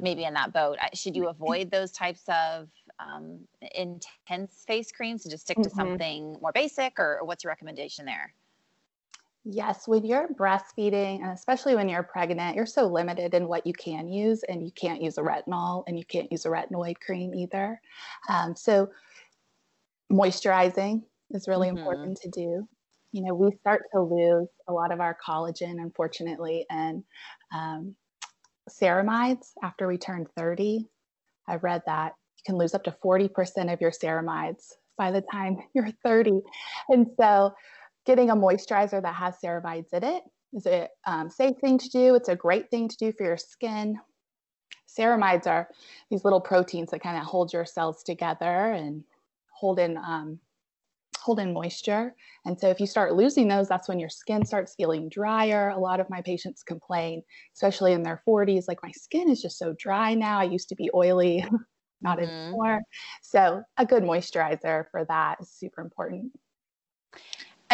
maybe 0.00 0.24
in 0.24 0.34
that 0.34 0.52
boat. 0.52 0.78
Should 0.92 1.14
you 1.14 1.28
avoid 1.28 1.70
those 1.70 1.92
types 1.92 2.22
of 2.28 2.68
um, 2.98 3.40
intense 3.74 4.64
face 4.66 4.90
creams 4.90 5.24
and 5.24 5.30
just 5.30 5.44
stick 5.44 5.56
to 5.58 5.68
mm-hmm. 5.68 5.78
something 5.78 6.36
more 6.40 6.52
basic, 6.52 6.98
or, 6.98 7.18
or 7.20 7.24
what's 7.24 7.44
your 7.44 7.50
recommendation 7.50 8.04
there? 8.04 8.32
Yes, 9.46 9.86
when 9.86 10.06
you're 10.06 10.28
breastfeeding, 10.28 11.20
and 11.22 11.30
especially 11.30 11.74
when 11.74 11.88
you're 11.88 12.02
pregnant, 12.02 12.56
you're 12.56 12.64
so 12.64 12.86
limited 12.86 13.34
in 13.34 13.46
what 13.46 13.66
you 13.66 13.74
can 13.74 14.08
use, 14.08 14.42
and 14.44 14.64
you 14.64 14.72
can't 14.72 15.02
use 15.02 15.18
a 15.18 15.22
retinol 15.22 15.84
and 15.86 15.98
you 15.98 16.04
can't 16.06 16.32
use 16.32 16.46
a 16.46 16.48
retinoid 16.48 16.98
cream 17.00 17.34
either. 17.34 17.78
Um, 18.30 18.56
so, 18.56 18.88
moisturizing 20.10 21.02
is 21.30 21.46
really 21.46 21.68
mm-hmm. 21.68 21.76
important 21.76 22.18
to 22.22 22.30
do. 22.30 22.66
You 23.12 23.22
know, 23.22 23.34
we 23.34 23.54
start 23.60 23.82
to 23.92 24.00
lose 24.00 24.48
a 24.66 24.72
lot 24.72 24.90
of 24.90 25.00
our 25.00 25.16
collagen, 25.24 25.74
unfortunately, 25.78 26.64
and 26.70 27.04
um, 27.54 27.94
ceramides 28.70 29.52
after 29.62 29.86
we 29.86 29.98
turn 29.98 30.26
30. 30.38 30.88
I 31.46 31.56
read 31.56 31.82
that 31.84 32.14
you 32.38 32.42
can 32.46 32.58
lose 32.58 32.74
up 32.74 32.84
to 32.84 32.96
40% 33.04 33.72
of 33.72 33.80
your 33.80 33.90
ceramides 33.90 34.72
by 34.96 35.10
the 35.10 35.20
time 35.20 35.58
you're 35.74 35.90
30. 36.02 36.40
And 36.88 37.08
so, 37.20 37.52
getting 38.06 38.30
a 38.30 38.36
moisturizer 38.36 39.02
that 39.02 39.14
has 39.14 39.36
ceramides 39.42 39.92
in 39.92 40.04
it 40.04 40.22
is 40.52 40.66
a 40.66 40.88
um, 41.06 41.30
safe 41.30 41.56
thing 41.60 41.78
to 41.78 41.88
do. 41.88 42.14
It's 42.14 42.28
a 42.28 42.36
great 42.36 42.70
thing 42.70 42.88
to 42.88 42.96
do 42.96 43.12
for 43.12 43.24
your 43.24 43.36
skin. 43.36 43.98
Ceramides 44.88 45.46
are 45.46 45.68
these 46.10 46.24
little 46.24 46.40
proteins 46.40 46.90
that 46.90 47.02
kind 47.02 47.18
of 47.18 47.24
hold 47.24 47.52
your 47.52 47.64
cells 47.64 48.02
together 48.02 48.72
and 48.72 49.02
hold 49.50 49.78
in 49.78 49.96
um, 49.96 50.38
hold 51.24 51.40
in 51.40 51.54
moisture. 51.54 52.14
And 52.44 52.60
so 52.60 52.68
if 52.68 52.78
you 52.78 52.86
start 52.86 53.14
losing 53.14 53.48
those, 53.48 53.66
that's 53.66 53.88
when 53.88 53.98
your 53.98 54.10
skin 54.10 54.44
starts 54.44 54.74
feeling 54.76 55.08
drier. 55.08 55.70
A 55.70 55.78
lot 55.78 55.98
of 55.98 56.10
my 56.10 56.20
patients 56.20 56.62
complain, 56.62 57.22
especially 57.54 57.94
in 57.94 58.02
their 58.02 58.22
40s, 58.28 58.64
like 58.68 58.78
my 58.82 58.90
skin 58.90 59.30
is 59.30 59.40
just 59.40 59.58
so 59.58 59.74
dry 59.78 60.12
now. 60.14 60.38
I 60.38 60.44
used 60.44 60.68
to 60.68 60.74
be 60.74 60.90
oily, 60.94 61.42
not 62.02 62.18
mm-hmm. 62.18 62.30
anymore. 62.30 62.80
So 63.22 63.62
a 63.78 63.86
good 63.86 64.02
moisturizer 64.02 64.84
for 64.90 65.06
that 65.06 65.38
is 65.40 65.50
super 65.50 65.80
important. 65.80 66.30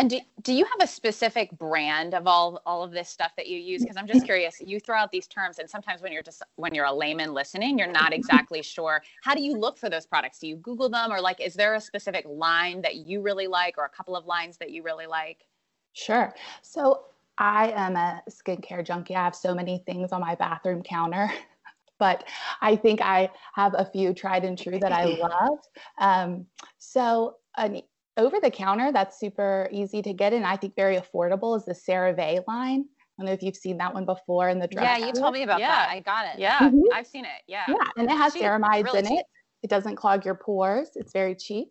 And 0.00 0.08
do, 0.08 0.18
do 0.40 0.54
you 0.54 0.64
have 0.64 0.80
a 0.80 0.86
specific 0.86 1.50
brand 1.58 2.14
of 2.14 2.26
all 2.26 2.62
all 2.64 2.82
of 2.82 2.90
this 2.90 3.10
stuff 3.10 3.32
that 3.36 3.48
you 3.48 3.58
use? 3.58 3.82
Because 3.82 3.98
I'm 3.98 4.06
just 4.06 4.24
curious. 4.24 4.58
You 4.58 4.80
throw 4.80 4.96
out 4.96 5.12
these 5.12 5.26
terms, 5.26 5.58
and 5.58 5.68
sometimes 5.68 6.00
when 6.00 6.10
you're 6.10 6.22
just 6.22 6.42
when 6.56 6.72
you're 6.72 6.86
a 6.86 6.92
layman 6.92 7.34
listening, 7.34 7.78
you're 7.78 7.86
not 7.86 8.14
exactly 8.14 8.62
sure. 8.62 9.02
How 9.22 9.34
do 9.34 9.42
you 9.42 9.58
look 9.58 9.76
for 9.76 9.90
those 9.90 10.06
products? 10.06 10.38
Do 10.38 10.46
you 10.46 10.56
Google 10.56 10.88
them, 10.88 11.12
or 11.12 11.20
like, 11.20 11.38
is 11.38 11.52
there 11.52 11.74
a 11.74 11.80
specific 11.82 12.24
line 12.26 12.80
that 12.80 12.96
you 12.96 13.20
really 13.20 13.46
like, 13.46 13.76
or 13.76 13.84
a 13.84 13.90
couple 13.90 14.16
of 14.16 14.24
lines 14.24 14.56
that 14.56 14.70
you 14.70 14.82
really 14.82 15.06
like? 15.06 15.44
Sure. 15.92 16.34
So 16.62 17.04
I 17.36 17.70
am 17.72 17.94
a 17.94 18.22
skincare 18.30 18.82
junkie. 18.82 19.14
I 19.14 19.24
have 19.24 19.36
so 19.36 19.54
many 19.54 19.82
things 19.84 20.12
on 20.12 20.22
my 20.22 20.34
bathroom 20.34 20.82
counter. 20.82 21.30
but 21.98 22.24
I 22.62 22.74
think 22.74 23.02
I 23.02 23.28
have 23.52 23.74
a 23.76 23.84
few 23.84 24.14
tried 24.14 24.46
and 24.46 24.56
true 24.56 24.78
that 24.78 24.92
I 24.92 25.04
love. 25.04 25.58
Um, 25.98 26.46
so 26.78 27.36
an 27.58 27.82
over 28.20 28.38
the 28.40 28.50
counter 28.50 28.92
that's 28.92 29.18
super 29.18 29.68
easy 29.72 30.02
to 30.02 30.12
get 30.12 30.32
and 30.32 30.46
I 30.46 30.56
think 30.56 30.76
very 30.76 30.96
affordable 30.96 31.56
is 31.56 31.64
the 31.64 31.72
CeraVe 31.74 32.46
line. 32.46 32.84
I 32.88 33.22
don't 33.22 33.26
know 33.26 33.32
if 33.32 33.42
you've 33.42 33.56
seen 33.56 33.76
that 33.78 33.92
one 33.92 34.06
before 34.06 34.48
in 34.48 34.58
the 34.58 34.68
drug. 34.68 34.84
Yeah, 34.84 34.96
you 34.96 35.12
told 35.12 35.34
me 35.34 35.42
about 35.42 35.60
yeah. 35.60 35.68
that. 35.68 35.90
I 35.90 36.00
got 36.00 36.26
it. 36.26 36.38
Yeah, 36.38 36.58
mm-hmm. 36.58 36.80
I've 36.94 37.06
seen 37.06 37.24
it. 37.24 37.42
Yeah. 37.46 37.64
Yeah, 37.68 37.74
and 37.96 38.10
it 38.10 38.16
has 38.16 38.34
ceramides 38.34 38.84
really 38.84 39.00
in 39.00 39.06
cheap. 39.06 39.18
it. 39.20 39.26
It 39.62 39.68
doesn't 39.68 39.96
clog 39.96 40.24
your 40.24 40.34
pores. 40.34 40.90
It's 40.94 41.12
very 41.12 41.34
cheap. 41.34 41.68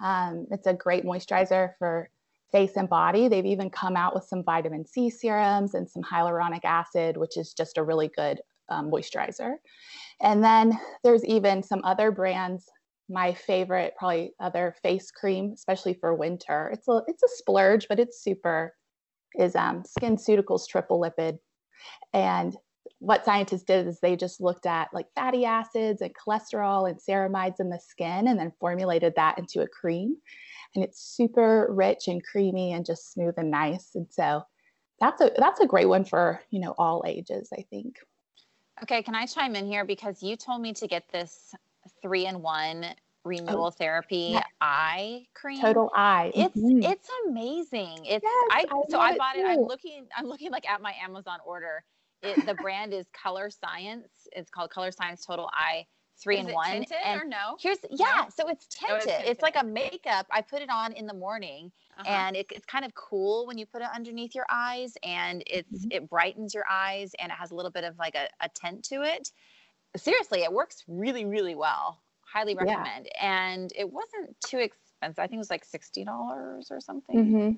Um, 0.00 0.46
it's 0.52 0.68
a 0.68 0.74
great 0.74 1.04
moisturizer 1.04 1.70
for 1.78 2.08
face 2.52 2.76
and 2.76 2.88
body. 2.88 3.26
They've 3.26 3.44
even 3.46 3.70
come 3.70 3.96
out 3.96 4.14
with 4.14 4.24
some 4.24 4.44
vitamin 4.44 4.86
C 4.86 5.10
serums 5.10 5.74
and 5.74 5.90
some 5.90 6.02
hyaluronic 6.02 6.64
acid, 6.64 7.16
which 7.16 7.36
is 7.36 7.52
just 7.52 7.78
a 7.78 7.82
really 7.82 8.08
good 8.14 8.40
um, 8.68 8.90
moisturizer. 8.90 9.54
And 10.20 10.44
then 10.44 10.78
there's 11.02 11.24
even 11.24 11.62
some 11.62 11.80
other 11.84 12.12
brands 12.12 12.70
my 13.12 13.34
favorite 13.34 13.94
probably 13.98 14.32
other 14.40 14.74
face 14.82 15.10
cream 15.10 15.52
especially 15.52 15.94
for 15.94 16.14
winter. 16.14 16.70
It's 16.72 16.88
a 16.88 17.02
it's 17.06 17.22
a 17.22 17.28
splurge 17.28 17.86
but 17.88 18.00
it's 18.00 18.22
super 18.22 18.74
is 19.34 19.56
um, 19.56 19.82
SkinCeuticals 19.82 20.68
triple 20.68 21.00
lipid. 21.00 21.38
And 22.12 22.56
what 22.98 23.24
scientists 23.24 23.64
did 23.64 23.86
is 23.86 23.98
they 24.00 24.16
just 24.16 24.40
looked 24.40 24.66
at 24.66 24.88
like 24.92 25.06
fatty 25.14 25.44
acids 25.44 26.02
and 26.02 26.14
cholesterol 26.14 26.88
and 26.88 27.00
ceramides 27.00 27.58
in 27.58 27.68
the 27.68 27.80
skin 27.80 28.28
and 28.28 28.38
then 28.38 28.52
formulated 28.60 29.14
that 29.16 29.38
into 29.38 29.60
a 29.60 29.68
cream. 29.68 30.16
And 30.74 30.84
it's 30.84 31.02
super 31.02 31.68
rich 31.70 32.08
and 32.08 32.22
creamy 32.24 32.72
and 32.72 32.86
just 32.86 33.12
smooth 33.12 33.34
and 33.36 33.50
nice. 33.50 33.90
And 33.94 34.06
so 34.10 34.42
that's 35.00 35.20
a 35.20 35.32
that's 35.36 35.60
a 35.60 35.66
great 35.66 35.88
one 35.88 36.04
for 36.04 36.40
you 36.50 36.60
know 36.60 36.74
all 36.78 37.02
ages 37.04 37.48
i 37.58 37.62
think. 37.70 37.96
Okay 38.82 39.02
can 39.02 39.14
i 39.14 39.26
chime 39.26 39.56
in 39.56 39.66
here? 39.66 39.84
Because 39.84 40.22
you 40.22 40.36
told 40.36 40.62
me 40.62 40.72
to 40.74 40.86
get 40.86 41.04
this 41.12 41.52
three 42.02 42.26
in 42.26 42.42
one 42.42 42.86
renewal 43.24 43.66
oh, 43.66 43.70
therapy 43.70 44.30
yeah. 44.32 44.42
eye 44.60 45.24
cream. 45.34 45.60
Total 45.60 45.90
eye. 45.94 46.32
It's 46.34 46.56
mm-hmm. 46.56 46.82
it's 46.82 47.08
amazing. 47.28 47.98
It's 48.04 48.24
yes, 48.24 48.48
I, 48.50 48.64
I 48.70 48.82
so 48.88 48.98
I 48.98 49.16
bought 49.16 49.36
it, 49.36 49.40
it. 49.40 49.46
I'm 49.46 49.60
looking 49.60 50.06
I'm 50.16 50.26
looking 50.26 50.50
like 50.50 50.68
at 50.68 50.80
my 50.80 50.94
Amazon 51.02 51.38
order. 51.46 51.84
It, 52.22 52.46
the 52.46 52.54
brand 52.54 52.92
is 52.94 53.06
Colorscience. 53.12 54.28
It's 54.32 54.50
called 54.50 54.70
Colorscience 54.70 55.26
Total 55.26 55.48
Eye 55.52 55.86
three 56.22 56.38
is 56.38 56.46
in 56.46 56.54
one. 56.54 56.70
Tinted 56.70 56.96
and 57.04 57.20
or 57.20 57.24
no? 57.24 57.56
Here's 57.60 57.78
yeah, 57.90 58.24
no? 58.24 58.26
so 58.34 58.48
it's 58.48 58.66
tinted. 58.66 58.90
Oh, 58.90 58.96
it's 58.96 59.06
tinted. 59.06 59.28
It's 59.28 59.42
like 59.42 59.56
a 59.56 59.64
makeup. 59.64 60.26
I 60.30 60.40
put 60.40 60.62
it 60.62 60.70
on 60.70 60.92
in 60.92 61.06
the 61.06 61.14
morning, 61.14 61.72
uh-huh. 61.98 62.08
and 62.08 62.36
it, 62.36 62.46
it's 62.50 62.66
kind 62.66 62.84
of 62.84 62.94
cool 62.94 63.46
when 63.46 63.58
you 63.58 63.66
put 63.66 63.82
it 63.82 63.88
underneath 63.94 64.34
your 64.34 64.46
eyes, 64.50 64.94
and 65.02 65.42
it's 65.46 65.86
mm-hmm. 65.86 65.92
it 66.02 66.08
brightens 66.08 66.54
your 66.54 66.64
eyes, 66.70 67.12
and 67.18 67.30
it 67.30 67.34
has 67.34 67.50
a 67.50 67.54
little 67.54 67.70
bit 67.70 67.84
of 67.84 67.98
like 67.98 68.14
a, 68.14 68.28
a 68.40 68.48
tint 68.54 68.84
to 68.84 69.02
it 69.02 69.30
seriously, 69.96 70.42
it 70.42 70.52
works 70.52 70.84
really, 70.88 71.24
really 71.24 71.54
well. 71.54 72.00
Highly 72.22 72.54
recommend. 72.54 73.08
Yeah. 73.14 73.50
And 73.50 73.72
it 73.76 73.90
wasn't 73.90 74.34
too 74.40 74.58
expensive. 74.58 75.18
I 75.18 75.26
think 75.26 75.34
it 75.34 75.38
was 75.38 75.50
like 75.50 75.64
sixty 75.64 76.04
dollars 76.04 76.68
or 76.70 76.80
something. 76.80 77.16
Mm-hmm. 77.16 77.50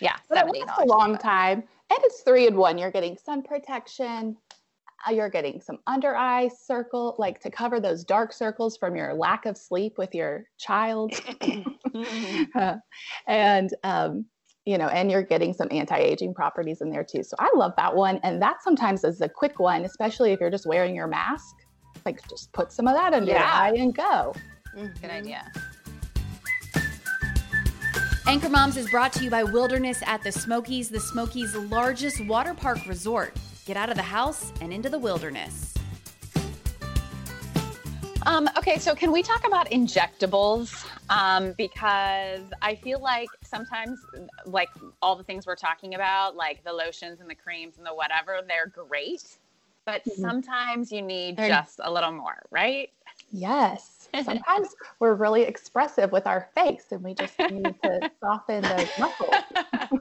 Yeah, 0.00 0.16
seventy 0.30 0.60
dollars. 0.60 0.78
a 0.80 0.84
long 0.84 1.16
time, 1.16 1.58
and 1.58 1.98
it's 2.02 2.20
three 2.20 2.46
in 2.46 2.56
one. 2.56 2.76
You're 2.76 2.90
getting 2.90 3.16
sun 3.16 3.42
protection. 3.42 4.36
Uh, 5.06 5.12
you're 5.12 5.30
getting 5.30 5.60
some 5.60 5.78
under 5.86 6.16
eye 6.16 6.48
circle, 6.48 7.14
like 7.18 7.40
to 7.40 7.50
cover 7.50 7.78
those 7.78 8.04
dark 8.04 8.32
circles 8.32 8.76
from 8.76 8.96
your 8.96 9.14
lack 9.14 9.46
of 9.46 9.56
sleep 9.56 9.96
with 9.96 10.14
your 10.14 10.44
child, 10.58 11.14
uh, 12.54 12.74
and 13.26 13.70
um, 13.84 14.26
you 14.66 14.76
know, 14.76 14.88
and 14.88 15.10
you're 15.10 15.22
getting 15.22 15.54
some 15.54 15.68
anti-aging 15.70 16.34
properties 16.34 16.82
in 16.82 16.90
there 16.90 17.04
too. 17.04 17.22
So 17.22 17.36
I 17.38 17.48
love 17.54 17.72
that 17.78 17.94
one, 17.94 18.20
and 18.24 18.42
that 18.42 18.62
sometimes 18.62 19.04
is 19.04 19.22
a 19.22 19.28
quick 19.28 19.58
one, 19.58 19.84
especially 19.84 20.32
if 20.32 20.40
you're 20.40 20.50
just 20.50 20.66
wearing 20.66 20.94
your 20.94 21.06
mask 21.06 21.54
like 22.08 22.26
just 22.28 22.50
put 22.52 22.72
some 22.72 22.86
of 22.86 22.94
that 22.94 23.12
under 23.12 23.30
yeah. 23.30 23.38
your 23.38 23.76
eye 23.76 23.82
and 23.82 23.94
go. 23.94 24.34
Mm-hmm. 24.74 25.00
Good 25.00 25.10
idea. 25.10 25.52
Anchor 28.26 28.48
Moms 28.48 28.76
is 28.76 28.90
brought 28.90 29.12
to 29.14 29.24
you 29.24 29.30
by 29.30 29.42
Wilderness 29.42 30.02
at 30.06 30.22
the 30.22 30.32
Smokies, 30.32 30.88
the 30.88 31.00
Smokies' 31.00 31.54
largest 31.54 32.24
water 32.24 32.54
park 32.54 32.86
resort. 32.86 33.36
Get 33.66 33.76
out 33.76 33.90
of 33.90 33.96
the 33.96 34.02
house 34.02 34.52
and 34.60 34.72
into 34.72 34.88
the 34.88 34.98
wilderness. 34.98 35.74
Um, 38.26 38.48
okay, 38.58 38.78
so 38.78 38.94
can 38.94 39.12
we 39.12 39.22
talk 39.22 39.46
about 39.46 39.70
injectables? 39.70 40.86
Um, 41.08 41.54
because 41.56 42.42
I 42.60 42.74
feel 42.74 43.00
like 43.00 43.28
sometimes, 43.42 43.98
like 44.44 44.68
all 45.00 45.16
the 45.16 45.24
things 45.24 45.46
we're 45.46 45.56
talking 45.56 45.94
about, 45.94 46.36
like 46.36 46.64
the 46.64 46.72
lotions 46.72 47.20
and 47.20 47.28
the 47.28 47.34
creams 47.34 47.78
and 47.78 47.86
the 47.86 47.94
whatever, 47.94 48.40
they're 48.46 48.66
great 48.66 49.38
but 49.88 50.04
mm-hmm. 50.04 50.20
sometimes 50.20 50.92
you 50.92 51.00
need 51.00 51.38
just 51.38 51.80
a 51.82 51.90
little 51.90 52.12
more, 52.12 52.42
right? 52.50 52.90
Yes. 53.32 54.10
Sometimes 54.22 54.68
we're 55.00 55.14
really 55.14 55.44
expressive 55.44 56.12
with 56.12 56.26
our 56.26 56.50
face 56.54 56.84
and 56.90 57.02
we 57.02 57.14
just 57.14 57.38
need 57.50 57.74
to 57.82 58.10
soften 58.20 58.62
those 58.64 58.88
muscles. 58.98 59.34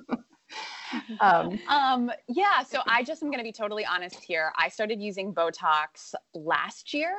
um, 1.22 1.58
um, 1.70 2.12
yeah, 2.28 2.64
so 2.64 2.82
I 2.86 3.02
just 3.02 3.24
am 3.24 3.30
going 3.30 3.40
to 3.40 3.46
be 3.46 3.54
totally 3.54 3.86
honest 3.86 4.22
here. 4.22 4.52
I 4.58 4.68
started 4.68 5.02
using 5.02 5.34
Botox 5.34 6.14
last 6.34 6.94
year. 6.94 7.14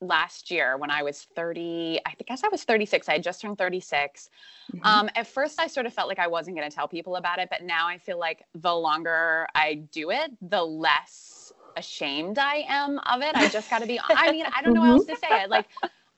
Last 0.00 0.50
year, 0.52 0.76
when 0.76 0.92
I 0.92 1.02
was 1.02 1.26
30, 1.34 2.00
I 2.06 2.14
think 2.14 2.30
I 2.30 2.46
I 2.46 2.48
was 2.50 2.62
36. 2.62 3.08
I 3.08 3.14
had 3.14 3.22
just 3.22 3.40
turned 3.40 3.58
36. 3.58 4.30
Mm-hmm. 4.72 4.86
Um, 4.86 5.10
at 5.16 5.26
first, 5.26 5.60
I 5.60 5.66
sort 5.66 5.86
of 5.86 5.92
felt 5.92 6.08
like 6.08 6.20
I 6.20 6.28
wasn't 6.28 6.56
going 6.56 6.68
to 6.68 6.74
tell 6.74 6.86
people 6.86 7.16
about 7.16 7.40
it, 7.40 7.48
but 7.50 7.64
now 7.64 7.88
I 7.88 7.98
feel 7.98 8.18
like 8.18 8.44
the 8.54 8.74
longer 8.74 9.48
I 9.56 9.74
do 9.90 10.10
it, 10.10 10.30
the 10.40 10.62
less 10.62 11.37
ashamed 11.78 12.38
I 12.38 12.64
am 12.68 12.98
of 13.00 13.22
it. 13.22 13.34
I 13.34 13.48
just 13.48 13.70
got 13.70 13.78
to 13.80 13.86
be. 13.86 14.00
I 14.08 14.32
mean, 14.32 14.44
I 14.54 14.62
don't 14.62 14.74
know 14.74 14.82
how 14.82 14.98
mm-hmm. 14.98 15.10
else 15.10 15.20
to 15.20 15.26
say 15.26 15.42
it. 15.44 15.50
Like, 15.50 15.66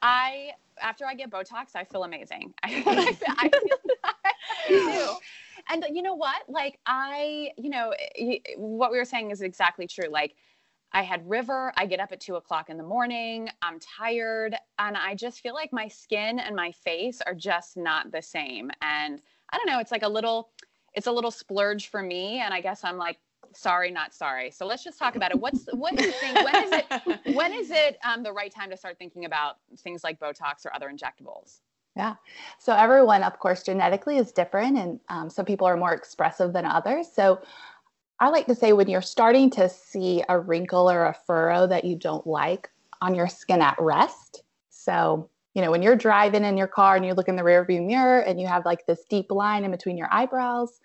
I 0.03 0.53
after 0.81 1.07
I 1.07 1.15
get 1.15 1.31
Botox, 1.31 1.75
I 1.75 1.85
feel 1.85 2.05
amazing. 2.05 2.55
I, 2.63 2.69
I, 2.87 3.13
feel, 3.13 3.29
I 3.37 4.69
do. 4.69 5.09
And 5.69 5.85
you 5.95 6.03
know 6.03 6.15
what? 6.15 6.43
Like, 6.49 6.79
I, 6.87 7.51
you 7.59 7.71
know, 7.71 7.95
what 8.57 8.91
we 8.91 8.99
were 8.99 9.05
saying 9.05 9.31
is 9.31 9.43
exactly 9.43 9.87
true. 9.87 10.09
Like, 10.11 10.35
I 10.93 11.03
had 11.03 11.29
River. 11.29 11.73
I 11.77 11.87
get 11.87 12.01
up 12.01 12.11
at 12.11 12.21
two 12.21 12.35
o'clock 12.35 12.69
in 12.69 12.77
the 12.77 12.83
morning. 12.83 13.49
I'm 13.63 13.79
tired, 13.79 14.57
and 14.79 14.97
I 14.97 15.15
just 15.15 15.41
feel 15.41 15.55
like 15.55 15.73
my 15.73 15.87
skin 15.87 16.41
and 16.41 16.57
my 16.57 16.73
face 16.73 17.21
are 17.25 17.35
just 17.35 17.77
not 17.77 18.11
the 18.11 18.23
same. 18.23 18.71
And 18.83 19.21
I 19.51 19.57
don't 19.57 19.69
know. 19.69 19.79
It's 19.79 19.93
like 19.93 20.03
a 20.03 20.09
little. 20.09 20.51
It's 20.95 21.07
a 21.07 21.13
little 21.13 21.31
splurge 21.31 21.89
for 21.89 22.03
me, 22.03 22.41
and 22.41 22.53
I 22.53 22.61
guess 22.61 22.83
I'm 22.83 22.97
like 22.97 23.19
sorry, 23.53 23.91
not 23.91 24.15
sorry. 24.15 24.51
So 24.51 24.67
let's 24.67 24.85
just 24.85 24.99
talk 24.99 25.17
about 25.17 25.31
it. 25.31 25.39
What's 25.39 25.67
what 25.73 25.97
do 25.97 26.05
you 26.05 26.13
think? 26.13 26.37
When 26.37 26.65
is 26.65 26.73
it? 26.73 26.87
When 27.35 27.53
is 27.53 27.71
it 27.71 27.99
um, 28.05 28.23
the 28.23 28.33
right 28.33 28.53
time 28.53 28.71
to 28.71 28.77
start 28.77 28.99
thinking 28.99 29.25
about 29.25 29.57
things 29.79 30.05
like 30.05 30.19
Botox 30.19 30.67
or 30.67 30.75
other 30.75 30.91
injectables? 30.91 31.61
Yeah. 31.97 32.15
So 32.59 32.75
everyone, 32.75 33.23
of 33.23 33.39
course, 33.39 33.63
genetically 33.63 34.19
is 34.19 34.33
different, 34.33 34.79
and 34.79 35.01
um, 35.09 35.31
some 35.31 35.45
people 35.45 35.67
are 35.67 35.77
more 35.77 35.93
expressive 35.93 36.53
than 36.53 36.65
others. 36.65 37.09
So 37.13 37.41
I 38.21 38.29
like 38.29 38.47
to 38.47 38.55
say 38.55 38.73
when 38.73 38.89
you're 38.89 39.03
starting 39.03 39.51
to 39.51 39.69
see 39.69 40.23
a 40.29 40.39
wrinkle 40.39 40.91
or 40.91 41.07
a 41.07 41.15
furrow 41.27 41.67
that 41.67 41.85
you 41.85 41.97
don't 41.97 42.27
like 42.27 42.71
on 43.01 43.15
your 43.15 43.29
skin 43.29 43.63
at 43.63 43.77
rest. 43.79 44.43
So 44.71 45.29
you 45.55 45.63
know, 45.63 45.71
when 45.71 45.83
you're 45.83 45.97
driving 45.97 46.45
in 46.45 46.57
your 46.57 46.69
car 46.69 46.97
and 46.97 47.05
you 47.05 47.13
look 47.13 47.29
in 47.29 47.37
the 47.37 47.43
rearview 47.43 47.85
mirror 47.85 48.21
and 48.21 48.41
you 48.41 48.47
have 48.47 48.65
like 48.65 48.87
this 48.87 49.05
deep 49.09 49.33
line 49.33 49.65
in 49.65 49.71
between 49.71 49.97
your 49.97 50.09
eyebrows, 50.13 50.81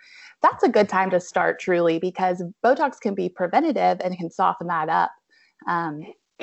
that's 0.46 0.64
a 0.64 0.70
good 0.70 0.88
time 0.88 1.10
to 1.10 1.20
start 1.20 1.60
truly 1.60 1.98
because 1.98 2.44
Botox 2.64 3.00
can 3.00 3.16
be 3.16 3.30
preventative 3.30 4.00
and 4.04 4.18
can 4.18 4.30
soften 4.30 4.68
that 4.68 4.90
up. 4.90 5.12
Um, 5.68 6.02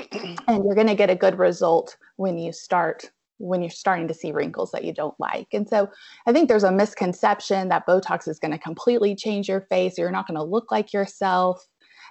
and 0.49 0.65
you're 0.65 0.75
going 0.75 0.89
to 0.89 0.95
get 0.95 1.11
a 1.11 1.15
good 1.15 1.39
result 1.39 1.97
when 2.17 2.39
you 2.39 2.53
start 2.53 3.11
when 3.39 3.61
you're 3.61 3.71
starting 3.71 4.07
to 4.07 4.15
see 4.15 4.31
wrinkles 4.31 4.71
that 4.71 4.85
you 4.85 4.95
don't 4.95 5.19
like. 5.19 5.49
And 5.53 5.69
so 5.69 5.89
I 6.27 6.33
think 6.33 6.49
there's 6.49 6.63
a 6.63 6.71
misconception 6.71 7.69
that 7.71 7.87
Botox 7.87 8.29
is 8.29 8.39
going 8.39 8.53
to 8.53 8.59
completely 8.59 9.17
change 9.17 9.49
your 9.49 9.63
face. 9.63 9.99
You're 9.99 10.13
not 10.13 10.29
going 10.29 10.37
to 10.37 10.45
look 10.45 10.71
like 10.71 10.93
yourself. 10.93 11.61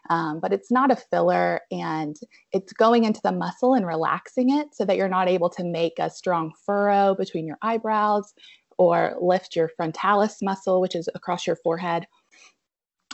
Um, 0.09 0.39
but 0.41 0.51
it's 0.51 0.71
not 0.71 0.91
a 0.91 0.95
filler 0.95 1.61
and 1.71 2.15
it's 2.51 2.73
going 2.73 3.03
into 3.03 3.21
the 3.23 3.31
muscle 3.31 3.75
and 3.75 3.85
relaxing 3.85 4.49
it 4.49 4.73
so 4.73 4.83
that 4.83 4.97
you're 4.97 5.07
not 5.07 5.29
able 5.29 5.49
to 5.51 5.63
make 5.63 5.93
a 5.99 6.09
strong 6.09 6.51
furrow 6.65 7.15
between 7.15 7.45
your 7.45 7.59
eyebrows 7.61 8.33
or 8.81 9.15
lift 9.21 9.55
your 9.55 9.69
frontalis 9.69 10.41
muscle, 10.41 10.81
which 10.81 10.95
is 10.95 11.07
across 11.13 11.45
your 11.45 11.55
forehead, 11.57 12.07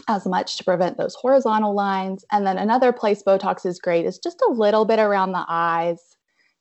as 0.08 0.26
much 0.26 0.58
to 0.58 0.64
prevent 0.64 0.98
those 0.98 1.16
horizontal 1.16 1.76
lines. 1.76 2.24
And 2.32 2.46
then 2.46 2.58
another 2.58 2.94
place 2.94 3.24
Botox 3.24 3.66
is 3.66 3.80
great 3.80 4.06
is 4.06 4.20
just 4.20 4.42
a 4.48 4.52
little 4.52 4.86
bit 4.86 5.00
around 5.00 5.32
the 5.32 5.46
eyes. 5.48 6.00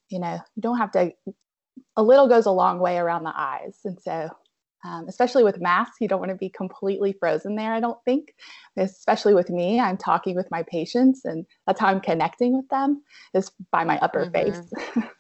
You 0.09 0.21
know, 0.21 0.39
you 0.55 0.63
don't 0.63 0.79
have 0.79 0.93
to, 0.93 1.13
a 1.97 2.03
little 2.03 2.29
goes 2.29 2.47
a 2.47 2.51
long 2.51 2.79
way 2.79 2.99
around 2.99 3.25
the 3.25 3.35
eyes. 3.35 3.79
And 3.85 4.01
so 4.01 4.31
um, 4.87 5.07
especially 5.09 5.43
with 5.43 5.61
masks, 5.61 5.97
you 6.01 6.09
don't 6.09 6.21
want 6.21 6.31
to 6.31 6.37
be 6.37 6.49
completely 6.49 7.13
frozen 7.13 7.57
there, 7.57 7.73
I 7.73 7.81
don't 7.81 7.99
think. 8.05 8.35
Especially 8.77 9.35
with 9.35 9.51
me, 9.51 9.81
I'm 9.81 9.97
talking 9.97 10.37
with 10.37 10.51
my 10.51 10.63
patients, 10.63 11.25
and 11.25 11.45
that's 11.67 11.81
how 11.81 11.89
I'm 11.89 12.01
connecting 12.01 12.57
with 12.57 12.69
them 12.69 13.03
is 13.35 13.51
by 13.73 13.85
my 13.85 13.99
upper 13.99 14.27
mm-hmm. 14.27 14.51
face. 14.51 15.05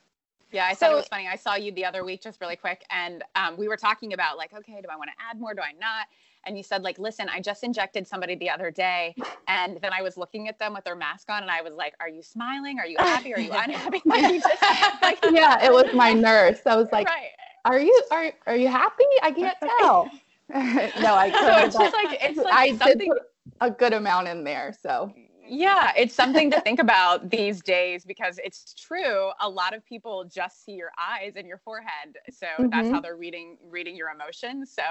yeah, 0.56 0.66
I 0.68 0.74
thought 0.74 0.92
it 0.92 0.96
was 0.96 1.08
funny. 1.08 1.28
I 1.28 1.36
saw 1.36 1.54
you 1.54 1.72
the 1.72 1.84
other 1.84 2.04
week, 2.04 2.22
just 2.22 2.40
really 2.40 2.56
quick, 2.56 2.84
and 2.90 3.22
um, 3.34 3.56
we 3.56 3.68
were 3.68 3.76
talking 3.76 4.12
about 4.12 4.36
like, 4.36 4.52
okay, 4.52 4.80
do 4.80 4.88
I 4.90 4.96
want 4.96 5.10
to 5.16 5.24
add 5.30 5.40
more? 5.40 5.54
Do 5.54 5.62
I 5.62 5.72
not? 5.72 6.06
and 6.48 6.56
you 6.56 6.62
said 6.62 6.84
like 6.84 6.96
listen 7.00 7.28
i 7.28 7.40
just 7.40 7.64
injected 7.64 8.06
somebody 8.06 8.36
the 8.36 8.48
other 8.48 8.70
day 8.70 9.12
and 9.48 9.80
then 9.82 9.92
i 9.92 10.00
was 10.00 10.16
looking 10.16 10.46
at 10.46 10.56
them 10.60 10.74
with 10.74 10.84
their 10.84 10.94
mask 10.94 11.28
on 11.28 11.42
and 11.42 11.50
i 11.50 11.60
was 11.60 11.74
like 11.74 11.92
are 11.98 12.08
you 12.08 12.22
smiling 12.22 12.78
are 12.78 12.86
you 12.86 12.94
happy 13.00 13.34
are 13.34 13.40
you 13.40 13.50
unhappy 13.52 14.00
like, 14.04 14.44
like, 15.02 15.18
yeah 15.32 15.64
it 15.64 15.72
was 15.72 15.92
my 15.92 16.12
nurse 16.12 16.60
i 16.64 16.76
was 16.76 16.86
like 16.92 17.08
right 17.08 17.32
are 17.66 17.80
you 17.80 18.02
are 18.12 18.32
are 18.46 18.56
you 18.56 18.68
happy? 18.68 19.04
I 19.22 19.32
can't 19.32 19.56
tell. 19.80 20.10
no, 21.02 21.14
I. 21.14 21.30
So 21.32 21.66
it's 21.66 21.76
just 21.76 21.94
like 21.94 22.18
it's 22.22 22.38
like 22.38 22.54
I 22.54 22.68
something... 22.76 22.98
did 22.98 23.08
put 23.08 23.22
a 23.60 23.70
good 23.70 23.92
amount 23.92 24.28
in 24.28 24.44
there. 24.44 24.74
So 24.80 25.12
yeah, 25.48 25.92
it's 25.96 26.14
something 26.14 26.50
to 26.50 26.60
think 26.62 26.78
about 26.78 27.30
these 27.30 27.62
days 27.62 28.04
because 28.04 28.38
it's 28.44 28.74
true. 28.74 29.30
A 29.40 29.48
lot 29.48 29.74
of 29.74 29.84
people 29.84 30.24
just 30.24 30.64
see 30.64 30.72
your 30.72 30.90
eyes 30.98 31.34
and 31.36 31.46
your 31.46 31.58
forehead, 31.58 32.16
so 32.30 32.46
mm-hmm. 32.46 32.68
that's 32.70 32.88
how 32.90 33.00
they're 33.00 33.16
reading 33.16 33.58
reading 33.68 33.96
your 33.96 34.10
emotions. 34.10 34.72
So 34.72 34.82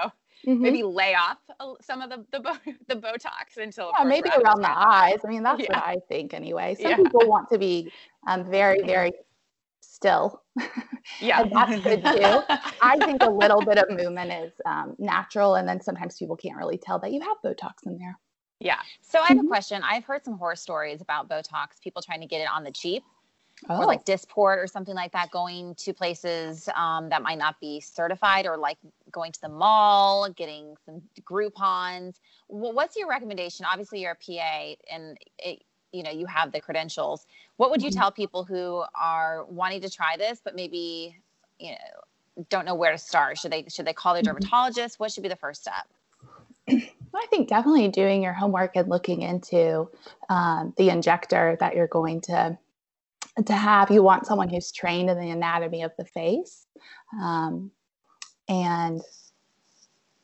mm-hmm. 0.46 0.62
maybe 0.62 0.82
lay 0.82 1.14
off 1.14 1.38
some 1.80 2.02
of 2.02 2.10
the 2.10 2.24
the, 2.32 2.58
the 2.88 2.96
Botox 2.96 3.56
until 3.56 3.92
yeah, 3.98 4.04
maybe 4.04 4.30
around 4.30 4.62
the 4.62 4.70
eyes. 4.70 5.18
I 5.24 5.28
mean, 5.28 5.42
that's 5.42 5.60
yeah. 5.60 5.74
what 5.74 5.84
I 5.84 5.96
think 6.08 6.34
anyway. 6.34 6.76
Some 6.80 6.90
yeah. 6.90 6.96
people 6.96 7.26
want 7.26 7.48
to 7.50 7.58
be 7.58 7.92
um, 8.26 8.44
very 8.50 8.82
very 8.82 9.12
still. 9.80 10.42
Yeah. 11.20 11.44
that's 11.44 11.82
good 11.84 12.04
too. 12.04 12.42
I 12.82 12.98
think 12.98 13.22
a 13.22 13.30
little 13.30 13.60
bit 13.60 13.78
of 13.78 13.88
movement 13.90 14.32
is 14.32 14.52
um, 14.66 14.96
natural. 14.98 15.54
And 15.54 15.68
then 15.68 15.80
sometimes 15.80 16.18
people 16.18 16.36
can't 16.36 16.56
really 16.56 16.78
tell 16.78 16.98
that 16.98 17.12
you 17.12 17.20
have 17.20 17.36
Botox 17.44 17.86
in 17.86 17.96
there. 17.96 18.18
Yeah. 18.60 18.78
So 19.02 19.20
I 19.20 19.26
have 19.26 19.36
mm-hmm. 19.36 19.46
a 19.46 19.50
question. 19.50 19.82
I've 19.84 20.04
heard 20.04 20.24
some 20.24 20.38
horror 20.38 20.56
stories 20.56 21.00
about 21.00 21.28
Botox, 21.28 21.80
people 21.82 22.02
trying 22.02 22.20
to 22.20 22.26
get 22.26 22.40
it 22.40 22.48
on 22.52 22.64
the 22.64 22.70
cheap. 22.70 23.04
Oh. 23.70 23.78
Or 23.78 23.86
like 23.86 24.04
Dysport 24.04 24.58
or 24.58 24.66
something 24.66 24.94
like 24.94 25.12
that, 25.12 25.30
going 25.30 25.74
to 25.76 25.94
places 25.94 26.68
um, 26.76 27.08
that 27.08 27.22
might 27.22 27.38
not 27.38 27.58
be 27.58 27.80
certified, 27.80 28.44
or 28.44 28.58
like 28.58 28.76
going 29.10 29.32
to 29.32 29.40
the 29.40 29.48
mall, 29.48 30.28
getting 30.28 30.76
some 30.84 31.00
Groupons. 31.22 32.16
What's 32.48 32.96
your 32.96 33.08
recommendation? 33.08 33.64
Obviously, 33.64 34.02
you're 34.02 34.12
a 34.12 34.14
PA, 34.14 34.74
and 34.92 35.16
it, 35.38 35.62
you 35.92 36.02
know 36.02 36.10
you 36.10 36.26
have 36.26 36.52
the 36.52 36.60
credentials 36.60 37.26
what 37.56 37.70
would 37.70 37.82
you 37.82 37.90
mm-hmm. 37.90 37.98
tell 37.98 38.12
people 38.12 38.44
who 38.44 38.84
are 38.94 39.44
wanting 39.46 39.80
to 39.80 39.90
try 39.90 40.16
this 40.18 40.40
but 40.44 40.54
maybe 40.54 41.16
you 41.58 41.70
know 41.70 42.44
don't 42.50 42.66
know 42.66 42.74
where 42.74 42.92
to 42.92 42.98
start 42.98 43.38
should 43.38 43.50
they 43.50 43.64
should 43.68 43.86
they 43.86 43.92
call 43.92 44.14
their 44.14 44.22
mm-hmm. 44.22 44.32
dermatologist 44.32 45.00
what 45.00 45.10
should 45.10 45.22
be 45.22 45.28
the 45.28 45.36
first 45.36 45.62
step 45.62 45.86
I 47.16 47.26
think 47.30 47.48
definitely 47.48 47.88
doing 47.88 48.22
your 48.22 48.32
homework 48.32 48.76
and 48.76 48.88
looking 48.88 49.22
into 49.22 49.88
um, 50.28 50.74
the 50.76 50.90
injector 50.90 51.56
that 51.60 51.74
you're 51.74 51.86
going 51.86 52.20
to 52.22 52.58
to 53.44 53.52
have. 53.52 53.90
You 53.90 54.02
want 54.02 54.26
someone 54.26 54.48
who's 54.48 54.72
trained 54.72 55.10
in 55.10 55.18
the 55.18 55.30
anatomy 55.30 55.82
of 55.82 55.92
the 55.98 56.04
face, 56.04 56.66
um, 57.20 57.70
and 58.48 59.02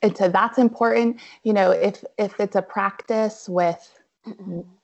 and 0.02 0.16
so 0.16 0.28
that's 0.28 0.58
important. 0.58 1.20
You 1.42 1.52
know, 1.52 1.70
if 1.70 2.04
if 2.18 2.38
it's 2.40 2.56
a 2.56 2.62
practice 2.62 3.48
with 3.48 3.98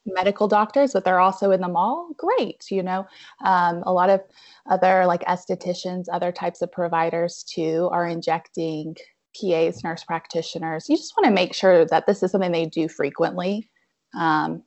medical 0.06 0.48
doctors, 0.48 0.92
but 0.92 1.04
they're 1.04 1.20
also 1.20 1.50
in 1.50 1.60
the 1.60 1.68
mall, 1.68 2.10
great. 2.16 2.70
You 2.70 2.82
know, 2.82 3.06
um, 3.44 3.82
a 3.84 3.92
lot 3.92 4.10
of 4.10 4.20
other 4.68 5.06
like 5.06 5.22
estheticians, 5.24 6.06
other 6.12 6.32
types 6.32 6.62
of 6.62 6.72
providers 6.72 7.44
too 7.44 7.88
are 7.92 8.06
injecting 8.06 8.96
PAs, 9.40 9.82
nurse 9.84 10.04
practitioners. 10.04 10.88
You 10.88 10.96
just 10.96 11.14
want 11.16 11.26
to 11.26 11.32
make 11.32 11.54
sure 11.54 11.84
that 11.84 12.06
this 12.06 12.22
is 12.22 12.30
something 12.30 12.52
they 12.52 12.66
do 12.66 12.88
frequently. 12.88 13.70
Um, 14.18 14.62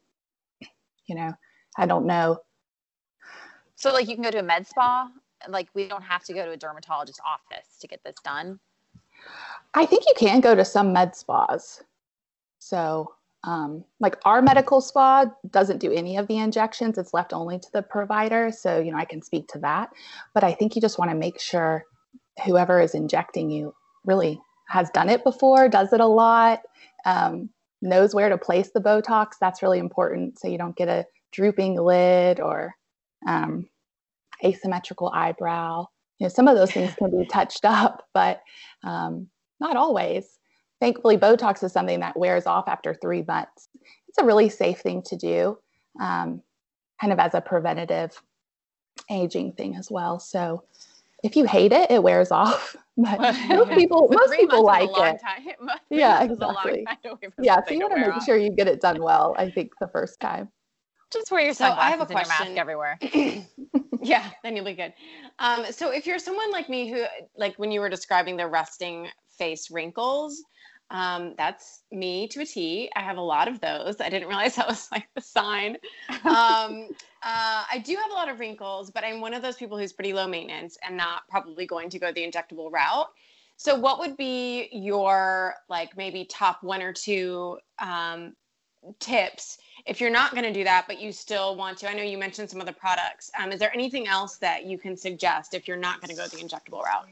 you 1.07 1.15
know, 1.15 1.33
I 1.77 1.85
don't 1.85 2.05
know. 2.05 2.37
So, 3.75 3.91
like, 3.91 4.07
you 4.07 4.15
can 4.15 4.23
go 4.23 4.31
to 4.31 4.39
a 4.39 4.43
med 4.43 4.67
spa. 4.67 5.09
Like, 5.47 5.69
we 5.73 5.87
don't 5.87 6.03
have 6.03 6.23
to 6.25 6.33
go 6.33 6.45
to 6.45 6.51
a 6.51 6.57
dermatologist 6.57 7.19
office 7.25 7.77
to 7.79 7.87
get 7.87 8.01
this 8.03 8.15
done. 8.23 8.59
I 9.73 9.85
think 9.85 10.03
you 10.05 10.13
can 10.17 10.39
go 10.39 10.55
to 10.55 10.63
some 10.63 10.93
med 10.93 11.15
spas. 11.15 11.83
So, 12.59 13.13
um, 13.43 13.83
like 13.99 14.17
our 14.23 14.41
medical 14.41 14.81
spa 14.81 15.25
doesn't 15.49 15.79
do 15.79 15.91
any 15.91 16.17
of 16.17 16.27
the 16.27 16.37
injections 16.37 16.97
it's 16.97 17.13
left 17.13 17.33
only 17.33 17.57
to 17.57 17.67
the 17.73 17.81
provider 17.81 18.51
so 18.51 18.79
you 18.79 18.91
know 18.91 18.99
i 18.99 19.05
can 19.05 19.21
speak 19.21 19.47
to 19.47 19.59
that 19.59 19.89
but 20.35 20.43
i 20.43 20.53
think 20.53 20.75
you 20.75 20.81
just 20.81 20.99
want 20.99 21.09
to 21.09 21.17
make 21.17 21.39
sure 21.39 21.83
whoever 22.45 22.79
is 22.79 22.93
injecting 22.93 23.49
you 23.49 23.73
really 24.05 24.39
has 24.71 24.89
done 24.91 25.09
it 25.09 25.23
before 25.23 25.67
does 25.69 25.93
it 25.93 25.99
a 25.99 26.05
lot 26.05 26.61
um, 27.05 27.49
knows 27.81 28.13
where 28.13 28.29
to 28.29 28.37
place 28.37 28.71
the 28.73 28.79
botox 28.79 29.31
that's 29.39 29.61
really 29.61 29.79
important 29.79 30.39
so 30.39 30.47
you 30.47 30.57
don't 30.57 30.75
get 30.75 30.87
a 30.87 31.05
drooping 31.31 31.75
lid 31.75 32.39
or 32.39 32.73
um, 33.27 33.67
asymmetrical 34.43 35.09
eyebrow 35.13 35.85
you 36.19 36.25
know 36.25 36.29
some 36.29 36.47
of 36.47 36.55
those 36.55 36.71
things 36.71 36.93
can 36.95 37.11
be 37.11 37.25
touched 37.31 37.65
up 37.65 38.07
but 38.13 38.41
um, 38.83 39.27
not 39.59 39.77
always 39.77 40.39
thankfully, 40.81 41.17
Botox 41.17 41.63
is 41.63 41.71
something 41.71 42.01
that 42.01 42.17
wears 42.17 42.45
off 42.45 42.67
after 42.67 42.93
three 42.93 43.23
months. 43.25 43.69
It's 44.09 44.17
a 44.17 44.25
really 44.25 44.49
safe 44.49 44.79
thing 44.79 45.01
to 45.03 45.15
do, 45.15 45.57
um, 46.01 46.41
kind 46.99 47.13
of 47.13 47.19
as 47.19 47.33
a 47.33 47.39
preventative 47.39 48.21
aging 49.09 49.53
thing 49.53 49.75
as 49.77 49.89
well. 49.89 50.19
So 50.19 50.63
if 51.23 51.35
you 51.35 51.45
hate 51.45 51.71
it, 51.71 51.91
it 51.91 52.03
wears 52.03 52.31
off. 52.31 52.75
But 52.97 53.19
most 53.47 53.71
people, 53.75 54.09
most 54.11 54.33
people 54.33 54.63
like 54.65 54.89
it. 54.95 55.21
yeah, 55.89 56.23
exactly. 56.23 56.85
Yeah, 57.41 57.55
so 57.65 57.73
you 57.73 57.79
want 57.79 57.93
to 57.93 57.99
make 57.99 58.09
off. 58.09 58.25
sure 58.25 58.37
you 58.37 58.51
get 58.51 58.67
it 58.67 58.81
done 58.81 59.01
well. 59.01 59.33
I 59.37 59.49
think 59.49 59.71
the 59.79 59.87
first 59.87 60.19
time. 60.19 60.49
Just 61.11 61.31
wear 61.31 61.41
your 61.41 61.53
so 61.53 61.71
I 61.71 61.89
have 61.89 62.01
a 62.01 62.05
question. 62.05 62.57
everywhere. 62.57 62.99
yeah, 64.01 64.29
then 64.43 64.55
you'll 64.55 64.65
be 64.65 64.73
good. 64.73 64.93
Um, 65.39 65.65
so 65.71 65.91
if 65.91 66.05
you're 66.05 66.19
someone 66.19 66.51
like 66.51 66.69
me 66.69 66.91
who, 66.91 67.05
like 67.37 67.55
when 67.57 67.71
you 67.71 67.79
were 67.79 67.89
describing 67.89 68.35
the 68.35 68.45
resting 68.45 69.07
face 69.37 69.71
wrinkles, 69.71 70.43
um, 70.91 71.35
that's 71.37 71.83
me 71.91 72.27
to 72.27 72.41
a 72.41 72.45
T. 72.45 72.91
I 72.95 73.01
have 73.01 73.17
a 73.17 73.21
lot 73.21 73.47
of 73.47 73.61
those. 73.61 74.01
I 74.01 74.09
didn't 74.09 74.27
realize 74.27 74.55
that 74.55 74.67
was 74.67 74.89
like 74.91 75.07
the 75.15 75.21
sign. 75.21 75.77
Um, 76.09 76.89
uh, 77.23 77.63
I 77.71 77.81
do 77.83 77.95
have 77.95 78.11
a 78.11 78.13
lot 78.13 78.29
of 78.29 78.39
wrinkles, 78.39 78.91
but 78.91 79.05
I'm 79.05 79.21
one 79.21 79.33
of 79.33 79.41
those 79.41 79.55
people 79.55 79.77
who's 79.77 79.93
pretty 79.93 80.11
low 80.11 80.27
maintenance 80.27 80.77
and 80.85 80.97
not 80.97 81.27
probably 81.29 81.65
going 81.65 81.89
to 81.91 81.99
go 81.99 82.11
the 82.11 82.21
injectable 82.21 82.71
route. 82.71 83.07
So, 83.55 83.73
what 83.75 83.99
would 83.99 84.17
be 84.17 84.67
your 84.73 85.55
like 85.69 85.95
maybe 85.95 86.25
top 86.25 86.61
one 86.61 86.81
or 86.81 86.91
two 86.91 87.57
um, 87.79 88.33
tips 88.99 89.59
if 89.85 90.01
you're 90.01 90.09
not 90.09 90.31
going 90.31 90.43
to 90.43 90.53
do 90.53 90.65
that, 90.65 90.85
but 90.87 90.99
you 90.99 91.13
still 91.13 91.55
want 91.55 91.77
to? 91.79 91.89
I 91.89 91.93
know 91.93 92.03
you 92.03 92.17
mentioned 92.17 92.49
some 92.49 92.59
of 92.59 92.65
the 92.65 92.73
products. 92.73 93.31
Um, 93.39 93.53
is 93.53 93.59
there 93.59 93.73
anything 93.73 94.09
else 94.09 94.37
that 94.37 94.65
you 94.65 94.77
can 94.77 94.97
suggest 94.97 95.53
if 95.53 95.69
you're 95.69 95.77
not 95.77 96.01
going 96.01 96.09
to 96.09 96.15
go 96.15 96.27
the 96.27 96.43
injectable 96.43 96.83
route? 96.83 97.07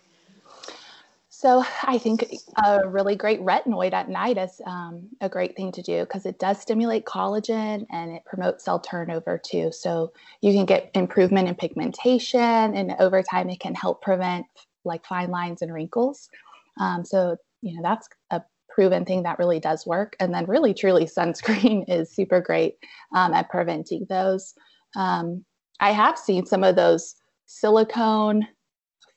So 1.40 1.64
I 1.84 1.98
think 1.98 2.34
a 2.66 2.86
really 2.86 3.16
great 3.16 3.40
retinoid 3.40 3.94
at 3.94 4.10
night 4.10 4.38
is 4.38 4.60
um, 4.66 5.08
a 5.22 5.30
great 5.30 5.56
thing 5.56 5.72
to 5.72 5.82
do 5.82 6.02
because 6.02 6.26
it 6.26 6.38
does 6.38 6.60
stimulate 6.60 7.06
collagen 7.06 7.86
and 7.90 8.12
it 8.12 8.26
promotes 8.26 8.66
cell 8.66 8.78
turnover 8.78 9.38
too. 9.42 9.72
So 9.72 10.12
you 10.42 10.52
can 10.52 10.66
get 10.66 10.92
improvement 10.96 11.48
in 11.48 11.56
pigmentation, 11.56 12.42
and 12.42 12.94
over 13.00 13.24
time 13.24 13.50
it 13.50 13.62
can 13.62 13.74
help 13.74 14.02
prevent 14.02 14.48
like 14.84 15.06
fine 15.06 15.32
lines 15.32 15.62
and 15.62 15.74
wrinkles. 15.74 16.30
Um, 16.78 17.06
so 17.06 17.38
you 17.62 17.74
know 17.74 17.84
that's 17.84 18.10
a 18.32 18.42
proven 18.68 19.06
thing 19.06 19.24
that 19.24 19.40
really 19.40 19.62
does 19.62 19.88
work. 19.88 20.18
And 20.20 20.34
then 20.34 20.46
really 20.46 20.74
truly 20.74 21.06
sunscreen 21.06 21.86
is 21.88 22.14
super 22.14 22.42
great 22.42 22.76
um, 23.16 23.34
at 23.34 23.50
preventing 23.50 24.06
those. 24.10 24.56
Um, 24.98 25.46
I 25.80 25.92
have 25.92 26.18
seen 26.18 26.46
some 26.46 26.66
of 26.66 26.76
those 26.76 27.16
silicone 27.46 28.46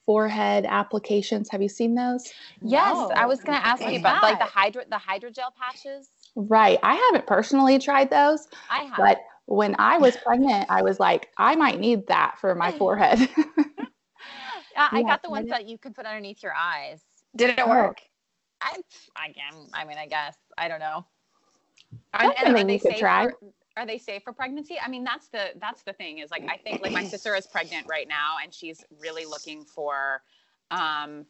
forehead 0.07 0.67
applications. 0.67 1.49
Have 1.51 1.63
you 1.63 1.69
seen 1.69 1.95
those? 1.95 2.33
Yes, 2.61 2.95
no. 2.95 3.11
I 3.15 3.27
was 3.27 3.41
going 3.41 3.59
to 3.59 3.67
ask 3.67 3.83
you 3.83 3.99
about 3.99 4.23
like 4.23 4.39
the 4.39 4.45
hydro 4.45 4.83
the 4.91 4.97
hydrogel 4.97 5.55
patches. 5.59 6.11
Right. 6.35 6.79
I 6.83 6.95
haven't 6.95 7.27
personally 7.27 7.79
tried 7.79 8.11
those. 8.11 8.49
I 8.71 8.85
have. 8.85 8.97
But 8.97 9.21
when 9.47 9.77
I 9.79 9.99
was 9.99 10.17
pregnant, 10.17 10.67
I 10.71 10.83
was 10.83 10.99
like, 10.99 11.29
I 11.39 11.57
might 11.57 11.79
need 11.79 12.07
that 12.09 12.37
for 12.41 12.55
my 12.55 12.73
forehead. 12.79 13.19
yeah, 13.39 14.89
I 14.91 15.03
got 15.03 15.23
the 15.23 15.31
ones 15.31 15.49
that 15.51 15.69
you 15.69 15.79
could 15.79 15.95
put 15.95 16.07
underneath 16.07 16.43
your 16.43 16.55
eyes. 16.55 17.03
Did 17.37 17.51
it 17.51 17.59
oh. 17.59 17.69
work? 17.69 18.01
I, 18.61 18.77
I, 19.17 19.35
I 19.75 19.85
mean, 19.85 19.99
I 19.99 20.07
guess 20.07 20.37
I 20.57 20.69
don't 20.69 20.79
know. 20.79 21.05
Are, 22.15 22.35
and 22.39 22.57
are 22.57 22.65
they 22.65 22.79
safe 22.79 22.99
try. 22.99 23.29
For, 23.29 23.39
are 23.77 23.87
they 23.87 23.99
safe 23.99 24.23
for 24.23 24.33
pregnancy? 24.33 24.77
I 24.85 24.89
mean, 24.89 25.05
that's 25.05 25.29
the 25.29 25.51
that's 25.61 25.83
the 25.83 25.93
thing 25.93 26.19
is 26.19 26.31
like 26.31 26.45
I 26.49 26.57
think 26.57 26.83
like 26.83 26.93
my 26.93 27.05
sister 27.05 27.35
is 27.35 27.47
pregnant 27.47 27.87
right 27.89 28.09
now 28.09 28.37
and 28.43 28.53
she's 28.53 28.85
really 29.01 29.25
looking 29.25 29.65
for 29.65 30.23
um 30.71 31.27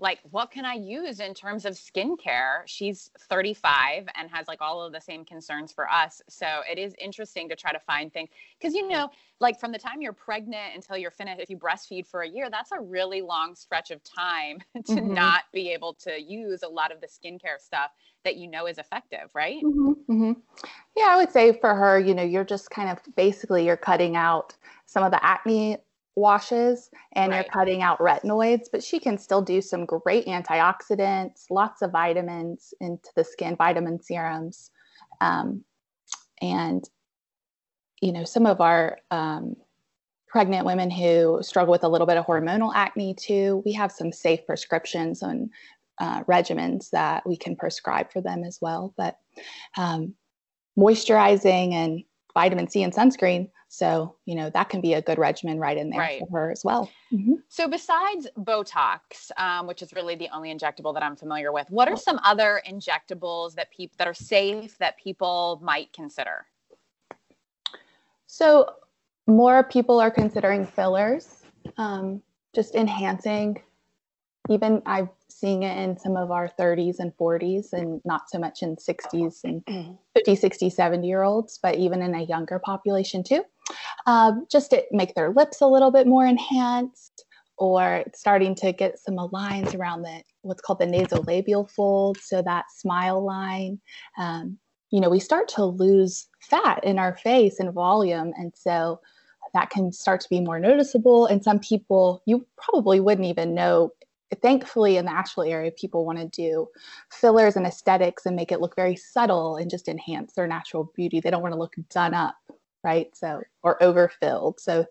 like 0.00 0.18
what 0.30 0.50
can 0.50 0.64
i 0.64 0.74
use 0.74 1.20
in 1.20 1.34
terms 1.34 1.64
of 1.64 1.74
skincare 1.74 2.62
she's 2.66 3.10
35 3.28 4.06
and 4.14 4.30
has 4.30 4.46
like 4.48 4.60
all 4.60 4.82
of 4.82 4.92
the 4.92 5.00
same 5.00 5.24
concerns 5.24 5.72
for 5.72 5.90
us 5.90 6.22
so 6.28 6.46
it 6.70 6.78
is 6.78 6.94
interesting 6.98 7.48
to 7.48 7.56
try 7.56 7.72
to 7.72 7.80
find 7.80 8.12
things 8.12 8.28
because 8.58 8.74
you 8.74 8.86
know 8.88 9.10
like 9.40 9.58
from 9.58 9.72
the 9.72 9.78
time 9.78 10.00
you're 10.00 10.12
pregnant 10.12 10.74
until 10.74 10.96
you're 10.96 11.10
finished 11.10 11.40
if 11.40 11.50
you 11.50 11.56
breastfeed 11.56 12.06
for 12.06 12.22
a 12.22 12.28
year 12.28 12.48
that's 12.50 12.72
a 12.72 12.80
really 12.80 13.20
long 13.20 13.54
stretch 13.54 13.90
of 13.90 14.02
time 14.04 14.58
to 14.84 14.94
mm-hmm. 14.94 15.14
not 15.14 15.44
be 15.52 15.70
able 15.72 15.94
to 15.94 16.20
use 16.20 16.62
a 16.62 16.68
lot 16.68 16.92
of 16.92 17.00
the 17.00 17.06
skincare 17.06 17.58
stuff 17.58 17.90
that 18.24 18.36
you 18.36 18.48
know 18.48 18.66
is 18.66 18.78
effective 18.78 19.30
right 19.34 19.62
mm-hmm. 19.62 19.92
Mm-hmm. 20.12 20.32
yeah 20.96 21.06
i 21.08 21.16
would 21.16 21.30
say 21.30 21.52
for 21.52 21.74
her 21.74 21.98
you 21.98 22.14
know 22.14 22.22
you're 22.22 22.44
just 22.44 22.70
kind 22.70 22.88
of 22.90 22.98
basically 23.16 23.64
you're 23.64 23.76
cutting 23.76 24.16
out 24.16 24.54
some 24.86 25.04
of 25.04 25.10
the 25.10 25.24
acne 25.24 25.78
washes 26.18 26.90
and 27.12 27.30
right. 27.30 27.36
you're 27.38 27.52
cutting 27.52 27.80
out 27.80 27.98
retinoids, 28.00 28.66
but 28.70 28.82
she 28.82 28.98
can 28.98 29.16
still 29.16 29.40
do 29.40 29.62
some 29.62 29.86
great 29.86 30.26
antioxidants, 30.26 31.44
lots 31.50 31.80
of 31.80 31.92
vitamins 31.92 32.74
into 32.80 33.08
the 33.16 33.24
skin, 33.24 33.56
vitamin 33.56 34.02
serums. 34.02 34.70
Um, 35.20 35.64
and, 36.42 36.84
you 38.02 38.12
know, 38.12 38.24
some 38.24 38.46
of 38.46 38.60
our 38.60 38.98
um, 39.10 39.56
pregnant 40.28 40.66
women 40.66 40.90
who 40.90 41.38
struggle 41.42 41.72
with 41.72 41.84
a 41.84 41.88
little 41.88 42.06
bit 42.06 42.16
of 42.16 42.26
hormonal 42.26 42.72
acne 42.74 43.14
too, 43.14 43.62
we 43.64 43.72
have 43.72 43.90
some 43.90 44.12
safe 44.12 44.44
prescriptions 44.46 45.22
and 45.22 45.50
uh, 46.00 46.24
regimens 46.24 46.90
that 46.90 47.26
we 47.26 47.36
can 47.36 47.56
prescribe 47.56 48.12
for 48.12 48.20
them 48.20 48.44
as 48.44 48.58
well. 48.60 48.94
But 48.96 49.18
um, 49.76 50.14
moisturizing 50.78 51.72
and 51.72 52.04
vitamin 52.34 52.68
C 52.68 52.82
and 52.82 52.94
sunscreen 52.94 53.50
so, 53.68 54.16
you 54.24 54.34
know, 54.34 54.48
that 54.50 54.70
can 54.70 54.80
be 54.80 54.94
a 54.94 55.02
good 55.02 55.18
regimen 55.18 55.58
right 55.58 55.76
in 55.76 55.90
there 55.90 56.00
right. 56.00 56.20
for 56.20 56.38
her 56.38 56.50
as 56.50 56.64
well. 56.64 56.90
Mm-hmm. 57.12 57.34
So, 57.48 57.68
besides 57.68 58.26
Botox, 58.38 59.30
um, 59.36 59.66
which 59.66 59.82
is 59.82 59.92
really 59.92 60.14
the 60.14 60.28
only 60.34 60.54
injectable 60.54 60.94
that 60.94 61.02
I'm 61.02 61.16
familiar 61.16 61.52
with, 61.52 61.68
what 61.68 61.86
are 61.86 61.96
some 61.96 62.18
other 62.24 62.62
injectables 62.66 63.54
that 63.54 63.70
people 63.70 63.94
that 63.98 64.08
are 64.08 64.14
safe 64.14 64.78
that 64.78 64.96
people 64.96 65.60
might 65.62 65.92
consider? 65.92 66.46
So, 68.26 68.72
more 69.26 69.62
people 69.62 70.00
are 70.00 70.10
considering 70.10 70.66
fillers, 70.66 71.42
um, 71.76 72.22
just 72.54 72.74
enhancing. 72.74 73.62
Even 74.48 74.82
I've 74.86 75.08
seen 75.28 75.62
it 75.62 75.76
in 75.78 75.98
some 75.98 76.16
of 76.16 76.30
our 76.30 76.50
30s 76.58 76.96
and 76.98 77.12
40s, 77.16 77.72
and 77.72 78.00
not 78.04 78.30
so 78.30 78.38
much 78.38 78.62
in 78.62 78.76
60s 78.76 79.40
and 79.44 79.98
50, 80.14 80.36
60, 80.36 80.70
70 80.70 81.06
year 81.06 81.22
olds, 81.22 81.58
but 81.62 81.76
even 81.76 82.02
in 82.02 82.14
a 82.14 82.22
younger 82.22 82.58
population 82.58 83.22
too. 83.22 83.44
Um, 84.06 84.46
just 84.50 84.70
to 84.70 84.82
make 84.90 85.14
their 85.14 85.30
lips 85.30 85.60
a 85.60 85.66
little 85.66 85.90
bit 85.90 86.06
more 86.06 86.24
enhanced 86.24 87.24
or 87.58 88.04
starting 88.14 88.54
to 88.54 88.72
get 88.72 88.98
some 88.98 89.16
lines 89.32 89.74
around 89.74 90.02
the 90.02 90.22
what's 90.42 90.62
called 90.62 90.78
the 90.78 90.86
nasolabial 90.86 91.70
fold 91.70 92.18
so 92.18 92.40
that 92.42 92.66
smile 92.74 93.24
line. 93.24 93.80
Um, 94.16 94.58
you 94.90 95.00
know 95.00 95.10
we 95.10 95.20
start 95.20 95.48
to 95.48 95.64
lose 95.64 96.28
fat 96.40 96.82
in 96.82 96.98
our 96.98 97.14
face 97.16 97.58
and 97.58 97.72
volume 97.74 98.32
and 98.38 98.52
so 98.56 99.00
that 99.54 99.70
can 99.70 99.92
start 99.92 100.20
to 100.20 100.28
be 100.28 100.40
more 100.40 100.58
noticeable. 100.58 101.26
And 101.26 101.42
some 101.42 101.58
people 101.58 102.22
you 102.26 102.46
probably 102.56 103.00
wouldn't 103.00 103.26
even 103.26 103.54
know 103.54 103.92
thankfully 104.42 104.96
in 104.96 105.04
the 105.04 105.12
Asheville 105.12 105.44
area 105.44 105.70
people 105.70 106.04
want 106.04 106.18
to 106.18 106.26
do 106.26 106.66
fillers 107.10 107.56
and 107.56 107.66
aesthetics 107.66 108.26
and 108.26 108.36
make 108.36 108.52
it 108.52 108.60
look 108.60 108.76
very 108.76 108.96
subtle 108.96 109.56
and 109.56 109.70
just 109.70 109.88
enhance 109.88 110.34
their 110.34 110.46
natural 110.46 110.92
beauty 110.94 111.20
they 111.20 111.30
don't 111.30 111.42
want 111.42 111.52
to 111.52 111.58
look 111.58 111.74
done 111.90 112.14
up 112.14 112.36
right? 112.84 113.14
So, 113.16 113.42
or 113.62 113.82
overfilled. 113.82 114.60
So, 114.60 114.86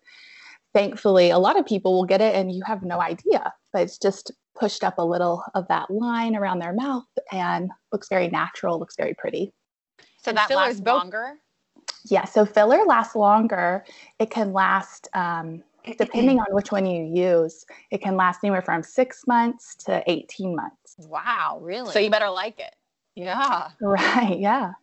thankfully, 0.74 1.30
a 1.30 1.38
lot 1.38 1.58
of 1.58 1.66
people 1.66 1.94
will 1.94 2.06
get 2.06 2.22
it 2.22 2.36
and 2.36 2.52
you 2.52 2.62
have 2.66 2.84
no 2.84 3.02
idea, 3.02 3.54
but 3.74 3.82
it's 3.84 3.98
just 3.98 4.32
pushed 4.60 4.84
up 4.84 4.98
a 4.98 5.06
little 5.06 5.44
of 5.56 5.68
that 5.68 5.90
line 5.90 6.36
around 6.36 6.60
their 6.60 6.74
mouth 6.74 7.06
and 7.32 7.70
looks 7.92 8.10
very 8.10 8.28
natural, 8.28 8.80
looks 8.80 8.96
very 8.96 9.14
pretty. 9.14 9.54
So, 10.22 10.30
and 10.30 10.38
that 10.38 10.50
lasts 10.50 10.82
longer? 10.82 11.34
Yeah, 12.06 12.26
so 12.26 12.46
filler 12.46 12.84
lasts 12.86 13.16
longer. 13.16 13.84
It 14.20 14.30
can 14.30 14.54
last, 14.54 15.08
um, 15.14 15.64
depending 15.98 16.40
on 16.40 16.46
which 16.52 16.72
one 16.72 16.86
you 16.86 17.04
use, 17.04 17.66
it 17.92 18.02
can 18.02 18.16
last 18.18 18.40
anywhere 18.44 18.62
from 18.62 18.84
six 18.84 19.28
months 19.28 19.76
to 19.76 20.04
18 20.08 20.56
months. 20.56 20.96
Wow, 21.00 21.60
really? 21.62 21.92
So 21.92 22.00
you 22.00 22.10
better 22.10 22.30
like 22.30 22.60
it. 22.60 22.76
Yeah. 23.16 23.70
Right. 23.82 24.38
Yeah. 24.38 24.74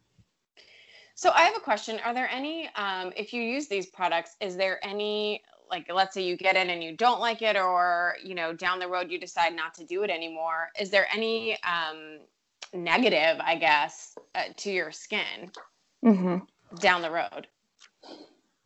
So 1.15 1.31
I 1.31 1.43
have 1.43 1.57
a 1.57 1.61
question. 1.61 2.01
Are 2.05 2.13
there 2.13 2.29
any, 2.29 2.69
um, 2.75 3.13
if 3.17 3.33
you 3.33 3.41
use 3.41 3.69
these 3.69 3.87
products, 3.87 4.37
is 4.41 4.57
there 4.57 4.85
any, 4.85 5.43
like, 5.71 5.87
let's 5.93 6.15
say 6.15 6.23
you 6.23 6.37
get 6.37 6.57
in 6.57 6.71
and 6.71 6.83
you 6.83 6.97
don't 6.97 7.21
like 7.21 7.41
it, 7.41 7.57
or, 7.57 8.17
you 8.23 8.35
know, 8.35 8.53
down 8.53 8.81
the 8.81 8.89
road 8.89 9.11
you 9.11 9.21
decide 9.21 9.55
not 9.55 9.75
to 9.75 9.85
do 9.85 10.03
it 10.03 10.11
anymore. 10.11 10.71
Is 10.79 10.91
there 10.91 11.07
any 11.13 11.57
um, 11.63 12.19
negative, 12.73 13.41
I 13.41 13.55
guess, 13.55 14.17
uh, 14.35 14.45
to 14.57 14.73
your 14.73 14.91
skin 14.91 15.53
mm-hmm. 16.05 16.39
down 16.77 17.03
the 17.03 17.11
road? 17.11 17.47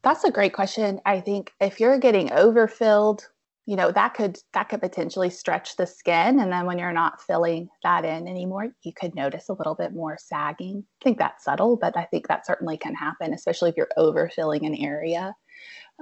That's 0.03 0.25
a 0.25 0.31
great 0.31 0.53
question. 0.53 1.01
I 1.05 1.21
think 1.21 1.53
if 1.61 1.81
you're 1.81 1.99
getting 1.99 2.33
overfilled 2.33 3.29
you 3.69 3.77
know 3.77 3.93
that 3.93 4.15
could 4.15 4.39
that 4.55 4.71
could 4.71 4.81
potentially 4.81 5.29
stretch 5.29 5.77
the 5.77 5.87
skin. 5.87 6.41
And 6.41 6.51
then 6.51 6.65
when 6.65 6.79
you're 6.79 6.91
not 6.91 7.21
filling 7.21 7.69
that 7.83 8.03
in 8.03 8.27
anymore 8.27 8.69
you 8.83 8.93
could 8.99 9.15
notice 9.15 9.51
a 9.51 9.53
little 9.53 9.75
bit 9.75 9.93
more 9.93 10.17
sagging. 10.19 10.85
I 11.03 11.05
think 11.05 11.19
that's 11.19 11.45
subtle 11.45 11.77
but 11.77 11.95
i 11.95 12.05
think 12.05 12.29
that 12.29 12.47
certainly 12.47 12.79
can 12.79 12.95
happen 12.95 13.35
especially 13.35 13.69
if 13.69 13.77
you're 13.77 13.91
overfilling 13.99 14.67
an 14.67 14.75
area. 14.75 15.35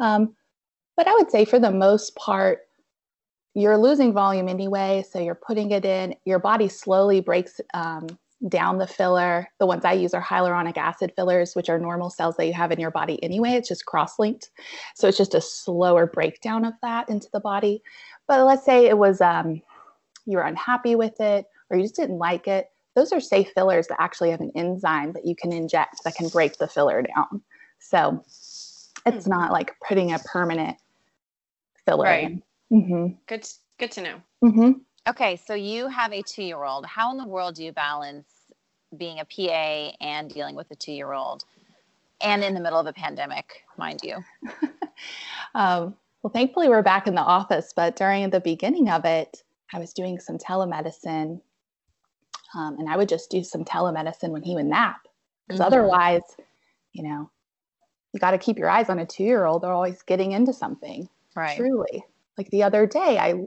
Um, 0.00 0.36
but 0.96 1.08
i 1.08 1.12
would 1.14 1.28
say 1.32 1.44
for 1.44 1.58
the 1.58 1.72
most 1.72 2.14
part 2.14 2.60
you're 3.54 3.78
losing 3.78 4.12
volume 4.12 4.48
anyway 4.48 5.04
so 5.10 5.18
you're 5.18 5.34
putting 5.34 5.72
it 5.72 5.84
in. 5.84 6.14
Your 6.24 6.38
body 6.38 6.68
slowly 6.68 7.20
breaks 7.20 7.60
um, 7.74 8.06
down 8.48 8.78
the 8.78 8.86
filler. 8.86 9.48
The 9.58 9.66
ones 9.66 9.84
I 9.84 9.92
use 9.92 10.14
are 10.14 10.22
hyaluronic 10.22 10.76
acid 10.76 11.12
fillers, 11.16 11.54
which 11.54 11.68
are 11.68 11.78
normal 11.78 12.10
cells 12.10 12.36
that 12.36 12.46
you 12.46 12.52
have 12.52 12.70
in 12.70 12.80
your 12.80 12.90
body 12.90 13.22
anyway. 13.22 13.50
It's 13.52 13.68
just 13.68 13.86
cross 13.86 14.18
linked. 14.18 14.50
So 14.94 15.08
it's 15.08 15.16
just 15.16 15.34
a 15.34 15.40
slower 15.40 16.06
breakdown 16.06 16.64
of 16.64 16.74
that 16.82 17.08
into 17.08 17.28
the 17.32 17.40
body. 17.40 17.82
But 18.26 18.44
let's 18.44 18.64
say 18.64 18.86
it 18.86 18.98
was 18.98 19.20
um, 19.20 19.62
you 20.26 20.36
were 20.36 20.44
unhappy 20.44 20.96
with 20.96 21.18
it 21.20 21.46
or 21.70 21.76
you 21.76 21.84
just 21.84 21.96
didn't 21.96 22.18
like 22.18 22.46
it. 22.46 22.70
Those 22.94 23.12
are 23.12 23.20
safe 23.20 23.50
fillers 23.54 23.86
that 23.88 24.00
actually 24.00 24.30
have 24.30 24.40
an 24.40 24.52
enzyme 24.54 25.12
that 25.12 25.26
you 25.26 25.34
can 25.34 25.52
inject 25.52 26.02
that 26.04 26.14
can 26.14 26.28
break 26.28 26.58
the 26.58 26.68
filler 26.68 27.02
down. 27.02 27.42
So 27.78 28.22
it's 29.06 29.24
hmm. 29.24 29.30
not 29.30 29.52
like 29.52 29.74
putting 29.86 30.12
a 30.12 30.18
permanent 30.18 30.76
filler 31.84 32.04
right. 32.04 32.42
Mm-hmm. 32.72 33.14
Good, 33.26 33.46
good 33.78 33.92
to 33.92 34.02
know. 34.02 34.20
Mm-hmm. 34.44 34.72
Okay, 35.08 35.36
so 35.36 35.54
you 35.54 35.86
have 35.86 36.12
a 36.12 36.22
two 36.22 36.42
year 36.42 36.64
old. 36.64 36.84
How 36.84 37.12
in 37.12 37.16
the 37.16 37.26
world 37.26 37.54
do 37.54 37.64
you 37.64 37.72
balance 37.72 38.26
being 38.96 39.20
a 39.20 39.24
PA 39.24 39.92
and 40.00 40.28
dealing 40.28 40.56
with 40.56 40.68
a 40.72 40.74
two 40.74 40.92
year 40.92 41.12
old 41.12 41.44
and 42.20 42.42
in 42.42 42.54
the 42.54 42.60
middle 42.60 42.80
of 42.80 42.86
a 42.86 42.92
pandemic, 42.92 43.62
mind 43.78 44.00
you? 44.02 44.16
um, 45.54 45.94
well, 46.22 46.32
thankfully, 46.32 46.68
we're 46.68 46.82
back 46.82 47.06
in 47.06 47.14
the 47.14 47.20
office, 47.20 47.72
but 47.74 47.94
during 47.94 48.30
the 48.30 48.40
beginning 48.40 48.90
of 48.90 49.04
it, 49.04 49.44
I 49.72 49.78
was 49.78 49.92
doing 49.92 50.18
some 50.18 50.38
telemedicine. 50.38 51.40
Um, 52.54 52.78
and 52.78 52.88
I 52.88 52.96
would 52.96 53.08
just 53.08 53.30
do 53.30 53.44
some 53.44 53.64
telemedicine 53.64 54.30
when 54.30 54.42
he 54.42 54.56
would 54.56 54.66
nap. 54.66 55.06
Because 55.46 55.60
mm-hmm. 55.60 55.66
otherwise, 55.66 56.22
you 56.92 57.04
know, 57.04 57.30
you 58.12 58.18
got 58.18 58.32
to 58.32 58.38
keep 58.38 58.58
your 58.58 58.70
eyes 58.70 58.88
on 58.88 58.98
a 58.98 59.06
two 59.06 59.22
year 59.22 59.44
old. 59.44 59.62
They're 59.62 59.72
always 59.72 60.02
getting 60.02 60.32
into 60.32 60.52
something. 60.52 61.08
Right. 61.36 61.56
Truly. 61.56 62.04
Like 62.36 62.50
the 62.50 62.64
other 62.64 62.86
day, 62.86 63.18
I 63.18 63.46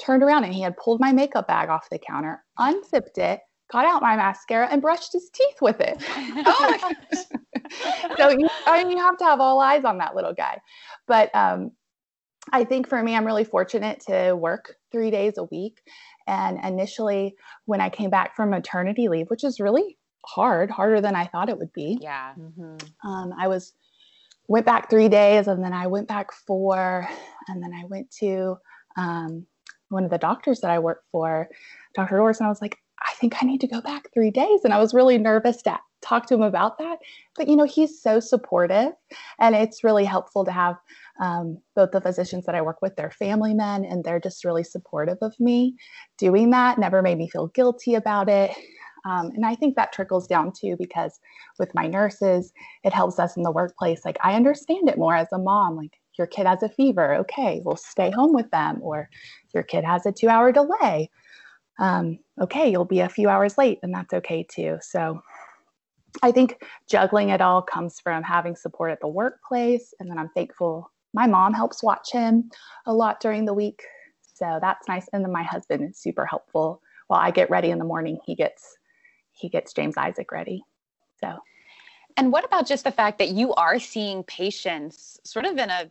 turned 0.00 0.22
around 0.22 0.44
and 0.44 0.54
he 0.54 0.62
had 0.62 0.76
pulled 0.76 1.00
my 1.00 1.12
makeup 1.12 1.46
bag 1.46 1.68
off 1.68 1.88
the 1.90 1.98
counter, 1.98 2.42
unzipped 2.58 3.18
it, 3.18 3.40
got 3.70 3.84
out 3.84 4.02
my 4.02 4.16
mascara, 4.16 4.68
and 4.70 4.82
brushed 4.82 5.12
his 5.12 5.30
teeth 5.30 5.60
with 5.60 5.80
it. 5.80 5.96
oh 6.10 6.56
my 6.60 6.78
gosh. 6.78 8.16
so 8.16 8.30
you, 8.30 8.48
I 8.66 8.82
mean, 8.84 8.96
you 8.96 8.98
have 8.98 9.16
to 9.18 9.24
have 9.24 9.40
all 9.40 9.60
eyes 9.60 9.84
on 9.84 9.98
that 9.98 10.16
little 10.16 10.34
guy. 10.34 10.60
But 11.06 11.34
um, 11.34 11.72
I 12.52 12.64
think 12.64 12.88
for 12.88 13.02
me, 13.02 13.14
I'm 13.14 13.26
really 13.26 13.44
fortunate 13.44 14.00
to 14.08 14.32
work 14.32 14.76
three 14.90 15.10
days 15.10 15.34
a 15.38 15.44
week. 15.44 15.80
And 16.26 16.58
initially, 16.64 17.36
when 17.66 17.80
I 17.80 17.88
came 17.88 18.10
back 18.10 18.36
from 18.36 18.50
maternity 18.50 19.08
leave, 19.08 19.28
which 19.28 19.44
is 19.44 19.60
really 19.60 19.98
hard, 20.26 20.70
harder 20.70 21.00
than 21.00 21.14
I 21.14 21.26
thought 21.26 21.48
it 21.48 21.58
would 21.58 21.72
be. 21.72 21.98
Yeah. 22.00 22.34
Mm-hmm. 22.38 23.08
Um, 23.08 23.32
I 23.38 23.48
was 23.48 23.72
went 24.48 24.66
back 24.66 24.90
three 24.90 25.08
days, 25.08 25.46
and 25.46 25.62
then 25.62 25.72
I 25.72 25.86
went 25.86 26.08
back 26.08 26.32
four, 26.32 27.08
and 27.48 27.62
then 27.62 27.72
I 27.72 27.84
went 27.86 28.10
to 28.18 28.56
um, 28.96 29.46
one 29.90 30.04
of 30.04 30.10
the 30.10 30.18
doctors 30.18 30.60
that 30.60 30.70
I 30.70 30.78
work 30.78 31.02
for, 31.12 31.48
Dr. 31.94 32.16
Doris, 32.16 32.38
and 32.38 32.46
I 32.46 32.50
was 32.50 32.62
like, 32.62 32.78
I 33.02 33.12
think 33.14 33.42
I 33.42 33.46
need 33.46 33.60
to 33.62 33.66
go 33.66 33.80
back 33.80 34.08
three 34.12 34.30
days. 34.30 34.60
And 34.64 34.72
I 34.72 34.78
was 34.78 34.94
really 34.94 35.18
nervous 35.18 35.62
to 35.62 35.78
talk 36.02 36.26
to 36.26 36.34
him 36.34 36.42
about 36.42 36.78
that. 36.78 36.98
But, 37.36 37.48
you 37.48 37.56
know, 37.56 37.64
he's 37.64 38.00
so 38.00 38.20
supportive. 38.20 38.92
And 39.38 39.54
it's 39.54 39.84
really 39.84 40.04
helpful 40.04 40.44
to 40.44 40.52
have 40.52 40.76
um, 41.20 41.58
both 41.74 41.90
the 41.92 42.00
physicians 42.00 42.46
that 42.46 42.54
I 42.54 42.62
work 42.62 42.80
with, 42.82 42.96
they're 42.96 43.10
family 43.10 43.54
men, 43.54 43.84
and 43.84 44.04
they're 44.04 44.20
just 44.20 44.44
really 44.44 44.64
supportive 44.64 45.18
of 45.22 45.34
me 45.38 45.76
doing 46.18 46.50
that, 46.50 46.78
never 46.78 47.02
made 47.02 47.18
me 47.18 47.28
feel 47.28 47.48
guilty 47.48 47.94
about 47.94 48.28
it. 48.28 48.50
Um, 49.06 49.30
and 49.34 49.46
I 49.46 49.54
think 49.54 49.76
that 49.76 49.92
trickles 49.92 50.26
down 50.26 50.52
too, 50.52 50.76
because 50.78 51.20
with 51.58 51.74
my 51.74 51.86
nurses, 51.86 52.52
it 52.84 52.92
helps 52.92 53.18
us 53.18 53.36
in 53.36 53.42
the 53.42 53.50
workplace. 53.50 54.04
Like, 54.04 54.18
I 54.22 54.34
understand 54.34 54.88
it 54.88 54.98
more 54.98 55.14
as 55.14 55.28
a 55.32 55.38
mom. 55.38 55.76
Like, 55.76 55.99
your 56.20 56.28
kid 56.28 56.46
has 56.46 56.62
a 56.62 56.68
fever. 56.68 57.14
Okay, 57.16 57.60
we'll 57.64 57.76
stay 57.76 58.10
home 58.10 58.32
with 58.32 58.50
them. 58.50 58.78
Or 58.82 59.08
your 59.52 59.64
kid 59.64 59.84
has 59.84 60.06
a 60.06 60.12
two 60.12 60.28
hour 60.28 60.52
delay. 60.52 61.10
Um, 61.80 62.18
okay, 62.40 62.70
you'll 62.70 62.84
be 62.84 63.00
a 63.00 63.08
few 63.08 63.28
hours 63.28 63.58
late, 63.58 63.80
and 63.82 63.92
that's 63.92 64.14
okay 64.14 64.46
too. 64.48 64.78
So, 64.82 65.20
I 66.22 66.30
think 66.30 66.62
juggling 66.88 67.30
it 67.30 67.40
all 67.40 67.62
comes 67.62 67.98
from 68.00 68.22
having 68.22 68.54
support 68.54 68.90
at 68.92 69.00
the 69.00 69.08
workplace. 69.08 69.94
And 69.98 70.10
then 70.10 70.18
I'm 70.18 70.28
thankful 70.30 70.90
my 71.12 71.26
mom 71.26 71.52
helps 71.52 71.82
watch 71.82 72.12
him 72.12 72.50
a 72.86 72.92
lot 72.92 73.20
during 73.20 73.44
the 73.44 73.54
week. 73.54 73.82
So 74.34 74.58
that's 74.60 74.88
nice. 74.88 75.08
And 75.12 75.24
then 75.24 75.32
my 75.32 75.42
husband 75.42 75.90
is 75.90 75.98
super 75.98 76.24
helpful. 76.24 76.82
While 77.08 77.20
I 77.20 77.30
get 77.30 77.50
ready 77.50 77.70
in 77.70 77.78
the 77.78 77.84
morning, 77.84 78.18
he 78.24 78.34
gets 78.34 78.76
he 79.32 79.48
gets 79.48 79.72
James 79.72 79.96
Isaac 79.96 80.32
ready. 80.32 80.62
So 81.22 81.38
and 82.16 82.32
what 82.32 82.44
about 82.44 82.66
just 82.66 82.84
the 82.84 82.90
fact 82.90 83.18
that 83.18 83.30
you 83.30 83.54
are 83.54 83.78
seeing 83.78 84.22
patients 84.24 85.20
sort 85.24 85.46
of 85.46 85.56
in 85.56 85.70
a 85.70 85.88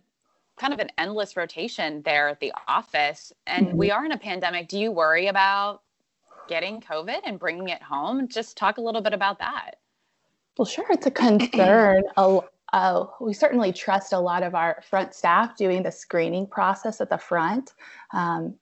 kind 0.60 0.74
of 0.74 0.80
an 0.80 0.90
endless 0.98 1.38
rotation 1.38 2.02
there 2.04 2.28
at 2.28 2.40
the 2.40 2.54
office 2.68 3.32
and 3.48 3.68
mm-hmm. 3.68 3.78
we 3.78 3.92
are 3.92 4.06
in 4.06 4.12
a 4.12 4.18
pandemic. 4.18 4.68
Do 4.68 4.78
you 4.78 4.92
worry 4.92 5.28
about 5.28 5.82
getting 6.48 6.82
COVID 6.82 7.22
and 7.26 7.40
bringing 7.40 7.70
it 7.70 7.82
home? 7.82 8.28
Just 8.28 8.58
talk 8.58 8.78
a 8.78 8.82
little 8.82 9.02
bit 9.02 9.14
about 9.14 9.40
that. 9.40 9.78
Well, 10.58 10.66
sure, 10.66 10.88
it's 10.90 11.06
a 11.06 11.12
concern. 11.12 12.04
uh, 12.18 13.06
we 13.22 13.34
certainly 13.34 13.72
trust 13.72 14.12
a 14.12 14.20
lot 14.20 14.44
of 14.44 14.54
our 14.54 14.84
front 14.90 15.14
staff 15.14 15.56
doing 15.56 15.84
the 15.84 15.92
screening 15.92 16.46
process 16.46 17.00
at 17.00 17.10
the 17.10 17.18
front. 17.18 17.74
Um, 18.14 18.56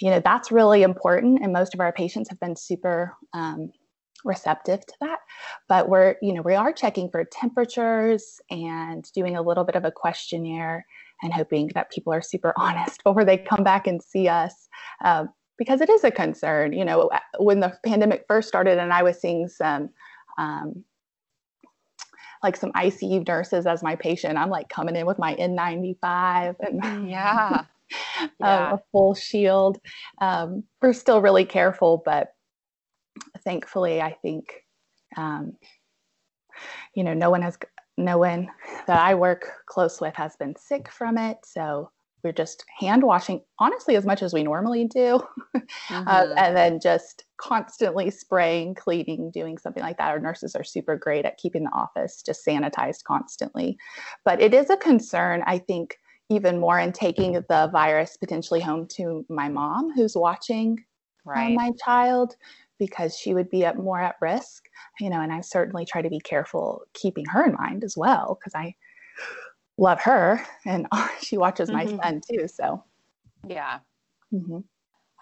you 0.00 0.10
know, 0.10 0.20
that's 0.20 0.50
really 0.50 0.82
important, 0.82 1.42
and 1.42 1.52
most 1.52 1.74
of 1.74 1.80
our 1.80 1.92
patients 1.92 2.28
have 2.28 2.40
been 2.40 2.56
super 2.56 3.16
um, 3.32 3.72
receptive 4.24 4.84
to 4.86 4.94
that. 5.00 5.18
But 5.68 5.88
we're, 5.88 6.16
you 6.22 6.32
know, 6.32 6.42
we 6.42 6.54
are 6.54 6.72
checking 6.72 7.10
for 7.10 7.24
temperatures 7.24 8.40
and 8.50 9.10
doing 9.12 9.36
a 9.36 9.42
little 9.42 9.64
bit 9.64 9.76
of 9.76 9.84
a 9.84 9.90
questionnaire 9.90 10.86
and 11.22 11.32
hoping 11.32 11.70
that 11.74 11.90
people 11.90 12.12
are 12.12 12.22
super 12.22 12.52
honest 12.56 13.02
before 13.04 13.24
they 13.24 13.38
come 13.38 13.64
back 13.64 13.86
and 13.86 14.02
see 14.02 14.28
us. 14.28 14.68
Um, 15.04 15.30
because 15.58 15.80
it 15.80 15.90
is 15.90 16.04
a 16.04 16.10
concern, 16.10 16.72
you 16.72 16.84
know, 16.84 17.10
when 17.40 17.58
the 17.58 17.76
pandemic 17.84 18.24
first 18.28 18.46
started 18.46 18.78
and 18.78 18.92
I 18.92 19.02
was 19.02 19.20
seeing 19.20 19.48
some 19.48 19.90
um, 20.38 20.84
like 22.42 22.56
some 22.56 22.72
ICU 22.72 23.26
nurses 23.26 23.66
as 23.66 23.82
my 23.82 23.96
patient. 23.96 24.38
I'm 24.38 24.50
like 24.50 24.68
coming 24.68 24.96
in 24.96 25.06
with 25.06 25.18
my 25.18 25.34
N95 25.34 26.56
and 26.60 27.08
yeah, 27.10 27.62
um, 28.20 28.30
yeah. 28.40 28.74
a 28.74 28.78
full 28.92 29.14
shield. 29.14 29.78
Um, 30.20 30.64
we're 30.80 30.92
still 30.92 31.20
really 31.20 31.44
careful, 31.44 32.02
but 32.04 32.28
thankfully, 33.44 34.00
I 34.00 34.16
think, 34.22 34.46
um, 35.16 35.54
you 36.94 37.04
know, 37.04 37.14
no 37.14 37.30
one 37.30 37.42
has, 37.42 37.58
no 37.98 38.18
one 38.18 38.48
that 38.86 38.98
I 38.98 39.14
work 39.14 39.50
close 39.66 40.00
with 40.00 40.14
has 40.14 40.36
been 40.36 40.54
sick 40.56 40.90
from 40.90 41.18
it. 41.18 41.38
So 41.44 41.90
we're 42.24 42.32
just 42.32 42.64
hand 42.78 43.02
washing 43.02 43.40
honestly 43.58 43.96
as 43.96 44.04
much 44.04 44.22
as 44.22 44.32
we 44.32 44.42
normally 44.42 44.84
do 44.86 45.20
uh, 45.54 45.60
mm-hmm. 45.88 46.38
and 46.38 46.56
then 46.56 46.80
just 46.80 47.24
constantly 47.36 48.10
spraying 48.10 48.74
cleaning 48.74 49.30
doing 49.30 49.56
something 49.58 49.82
like 49.82 49.96
that 49.98 50.10
our 50.10 50.18
nurses 50.18 50.54
are 50.54 50.64
super 50.64 50.96
great 50.96 51.24
at 51.24 51.38
keeping 51.38 51.64
the 51.64 51.70
office 51.70 52.22
just 52.22 52.44
sanitized 52.44 53.04
constantly 53.04 53.76
but 54.24 54.40
it 54.40 54.52
is 54.52 54.70
a 54.70 54.76
concern 54.76 55.42
i 55.46 55.58
think 55.58 55.96
even 56.30 56.58
more 56.58 56.78
in 56.78 56.92
taking 56.92 57.32
the 57.32 57.70
virus 57.72 58.16
potentially 58.16 58.60
home 58.60 58.86
to 58.86 59.24
my 59.28 59.48
mom 59.48 59.92
who's 59.94 60.16
watching 60.16 60.76
uh, 61.26 61.30
right. 61.30 61.54
my 61.54 61.70
child 61.84 62.34
because 62.78 63.16
she 63.16 63.34
would 63.34 63.50
be 63.50 63.64
at 63.64 63.76
more 63.76 64.00
at 64.00 64.16
risk 64.20 64.64
you 65.00 65.10
know 65.10 65.20
and 65.20 65.32
i 65.32 65.40
certainly 65.40 65.84
try 65.84 66.02
to 66.02 66.10
be 66.10 66.20
careful 66.20 66.82
keeping 66.94 67.24
her 67.26 67.44
in 67.44 67.54
mind 67.54 67.84
as 67.84 67.96
well 67.96 68.38
because 68.38 68.54
i 68.54 68.74
love 69.78 70.00
her 70.00 70.44
and 70.66 70.86
she 71.22 71.38
watches 71.38 71.70
my 71.70 71.86
mm-hmm. 71.86 71.96
son 72.02 72.20
too 72.30 72.46
so. 72.48 72.82
Yeah. 73.46 73.78
Mm-hmm. 74.34 74.58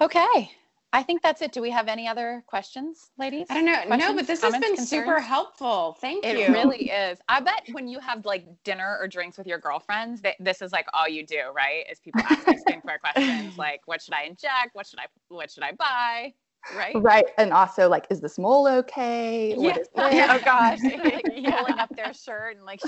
okay. 0.01 0.51
I 0.93 1.03
think 1.03 1.21
that's 1.21 1.43
it. 1.43 1.53
Do 1.53 1.61
we 1.61 1.71
have 1.71 1.89
any 1.89 2.09
other 2.09 2.43
questions 2.47 3.11
ladies? 3.19 3.49
I 3.51 3.55
don't 3.55 3.67
know. 3.67 3.75
Questions, 3.75 4.01
no 4.01 4.15
but 4.15 4.27
this 4.27 4.41
has 4.41 4.53
been 4.53 4.63
concerns? 4.63 4.89
super 4.89 5.21
helpful. 5.21 5.99
Thank 6.01 6.25
it 6.25 6.39
you. 6.39 6.45
it 6.45 6.51
really 6.51 6.89
is. 6.91 7.19
I 7.29 7.41
bet 7.41 7.69
when 7.73 7.87
you 7.87 7.99
have 8.01 8.25
like 8.25 8.47
dinner 8.65 8.97
or 8.99 9.07
drinks 9.07 9.37
with 9.37 9.47
your 9.47 9.59
girlfriends 9.59 10.23
they, 10.23 10.35
this 10.41 10.63
is 10.63 10.73
like 10.73 10.87
all 10.95 11.07
you 11.07 11.27
do 11.27 11.41
right? 11.55 11.85
Is 11.91 11.99
people 12.01 12.23
ask 12.23 12.47
you 12.47 12.55
skincare 12.67 12.99
questions 13.15 13.59
like 13.59 13.83
what 13.85 14.01
should 14.01 14.15
i 14.15 14.23
inject? 14.23 14.71
What 14.73 14.87
should 14.87 15.01
i 15.01 15.07
what 15.29 15.51
should 15.51 15.65
i 15.65 15.73
buy 15.73 16.33
right. 16.75 16.95
Right 16.97 17.25
and 17.39 17.53
also 17.53 17.89
like 17.89 18.07
is 18.11 18.21
this 18.21 18.39
mole 18.39 18.67
okay? 18.67 19.55
Yeah. 19.57 19.77
oh 19.97 20.41
gosh. 20.45 20.79
Like 20.87 21.25
pulling 21.25 21.79
up 21.79 21.95
their 21.97 22.13
shirt 22.13 22.57
and 22.57 22.65
like 22.65 22.81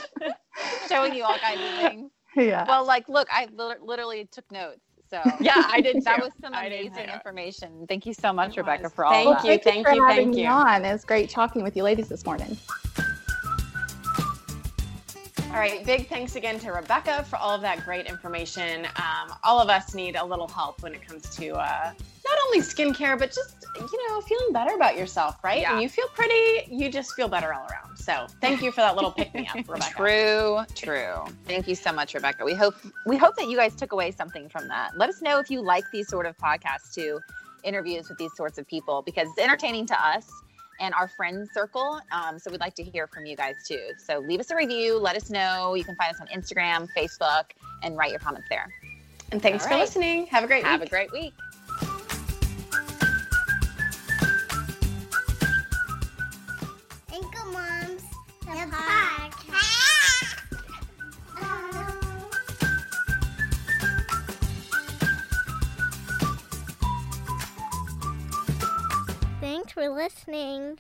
showing 0.89 1.15
you 1.15 1.25
all 1.25 1.39
kinds 1.39 1.61
of 1.61 1.77
things. 1.77 2.11
Yeah. 2.37 2.65
Well 2.67 2.85
like 2.87 3.09
look 3.09 3.29
i 3.31 3.49
li- 3.57 3.75
literally 3.83 4.29
took 4.31 4.51
notes 4.51 4.81
so. 5.11 5.23
Yeah 5.41 5.55
i 5.71 5.81
did 5.81 6.03
that 6.05 6.17
too. 6.17 6.23
was 6.23 6.33
some 6.41 6.55
amazing 6.55 7.09
information 7.09 7.87
thank 7.89 8.07
you 8.07 8.15
so 8.15 8.33
much 8.33 8.57
rebecca 8.57 8.91
for 8.91 9.05
all 9.05 9.13
thank 9.13 9.37
that. 9.37 9.45
you. 9.45 9.51
Thank, 9.51 9.65
thank 9.65 9.77
you 9.79 9.83
for 9.83 9.91
thank 9.91 10.11
having 10.11 10.33
you 10.33 10.41
me 10.41 10.47
on. 10.47 10.85
It 10.85 10.93
was 10.93 11.05
great 11.05 11.31
talking 11.31 11.63
with 11.63 11.77
you 11.77 11.83
ladies 11.83 12.09
this 12.09 12.25
morning 12.25 12.57
all 15.51 15.55
right, 15.55 15.85
big 15.85 16.09
thanks 16.09 16.37
again 16.37 16.59
to 16.61 16.73
Rebecca 16.73 17.25
for 17.25 17.37
all 17.37 17.51
of 17.51 17.63
that 17.63 17.85
great 17.85 18.07
information. 18.07 18.87
Um, 18.97 19.35
all 19.43 19.61
of 19.61 19.71
us 19.71 19.95
need 19.95 20.15
a 20.15 20.25
little 20.25 20.47
help 20.47 20.83
when 20.83 20.95
it 20.95 21.07
comes 21.07 21.35
to 21.37 21.55
uh, 21.55 21.93
not 22.27 22.39
only 22.47 22.61
skincare, 22.61 23.19
but 23.19 23.33
just, 23.33 23.65
you 23.75 24.09
know, 24.09 24.21
feeling 24.21 24.53
better 24.53 24.75
about 24.75 24.97
yourself, 24.97 25.43
right? 25.43 25.63
Yeah. 25.63 25.73
And 25.73 25.83
you 25.83 25.89
feel 25.89 26.07
pretty, 26.09 26.69
you 26.71 26.91
just 26.91 27.15
feel 27.15 27.29
better 27.29 27.55
all 27.55 27.67
around. 27.71 27.97
So 27.97 28.27
thank 28.43 28.63
you 28.63 28.71
for 28.71 28.83
that 28.83 28.95
little 28.95 29.11
pick 29.11 29.35
me 29.35 29.49
up, 29.49 29.57
Rebecca. 29.69 29.95
True, 29.97 30.61
true. 30.75 31.25
Thank 31.47 31.67
you 31.67 31.75
so 31.75 31.93
much, 31.93 32.13
Rebecca. 32.15 32.45
We 32.45 32.55
hope 32.55 32.75
we 33.07 33.17
hope 33.17 33.35
that 33.37 33.49
you 33.49 33.57
guys 33.57 33.75
took 33.75 33.93
away 33.93 34.11
something 34.11 34.49
from 34.51 34.69
that. 34.69 34.99
Let 34.99 35.09
us 35.09 35.23
know 35.23 35.39
if 35.39 35.51
you 35.51 35.63
like 35.63 35.85
these 35.93 36.09
sort 36.09 36.27
of 36.27 36.37
podcasts 36.37 36.93
too, 36.95 37.21
interviews 37.65 38.09
with 38.11 38.19
these 38.19 38.35
sorts 38.37 38.59
of 38.59 38.67
people, 38.67 39.03
because 39.03 39.29
it's 39.29 39.39
entertaining 39.39 39.87
to 39.87 40.07
us 40.07 40.31
and 40.81 40.95
our 40.95 41.09
friends 41.09 41.51
circle. 41.53 42.01
Um, 42.13 42.39
so 42.39 42.51
we'd 42.51 42.61
like 42.61 42.75
to 42.77 42.83
hear 42.83 43.07
from 43.07 43.27
you 43.27 43.37
guys 43.37 43.57
too. 43.67 43.91
So 43.99 44.19
leave 44.21 44.41
us 44.41 44.51
a 44.51 44.57
review, 44.57 44.99
let 44.99 45.17
us 45.17 45.31
know. 45.31 45.75
You 45.75 45.85
can 45.85 45.97
find 45.97 46.15
us 46.15 46.21
on 46.21 46.27
Instagram, 46.29 46.89
Facebook, 46.97 47.45
and 47.83 47.97
write 47.97 48.11
your 48.11 48.21
comments 48.21 48.49
there. 48.49 48.69
And 49.33 49.43
thanks 49.43 49.65
All 49.65 49.69
for 49.69 49.75
right. 49.75 49.81
listening. 49.81 50.27
Have 50.27 50.45
a 50.45 50.47
great 50.47 50.65
Have 50.65 50.81
week. 50.81 50.89
a 50.89 50.91
great 50.91 51.13
week. 51.13 51.35
Thanks 58.49 59.18
for 69.79 69.89
listening. 69.89 70.77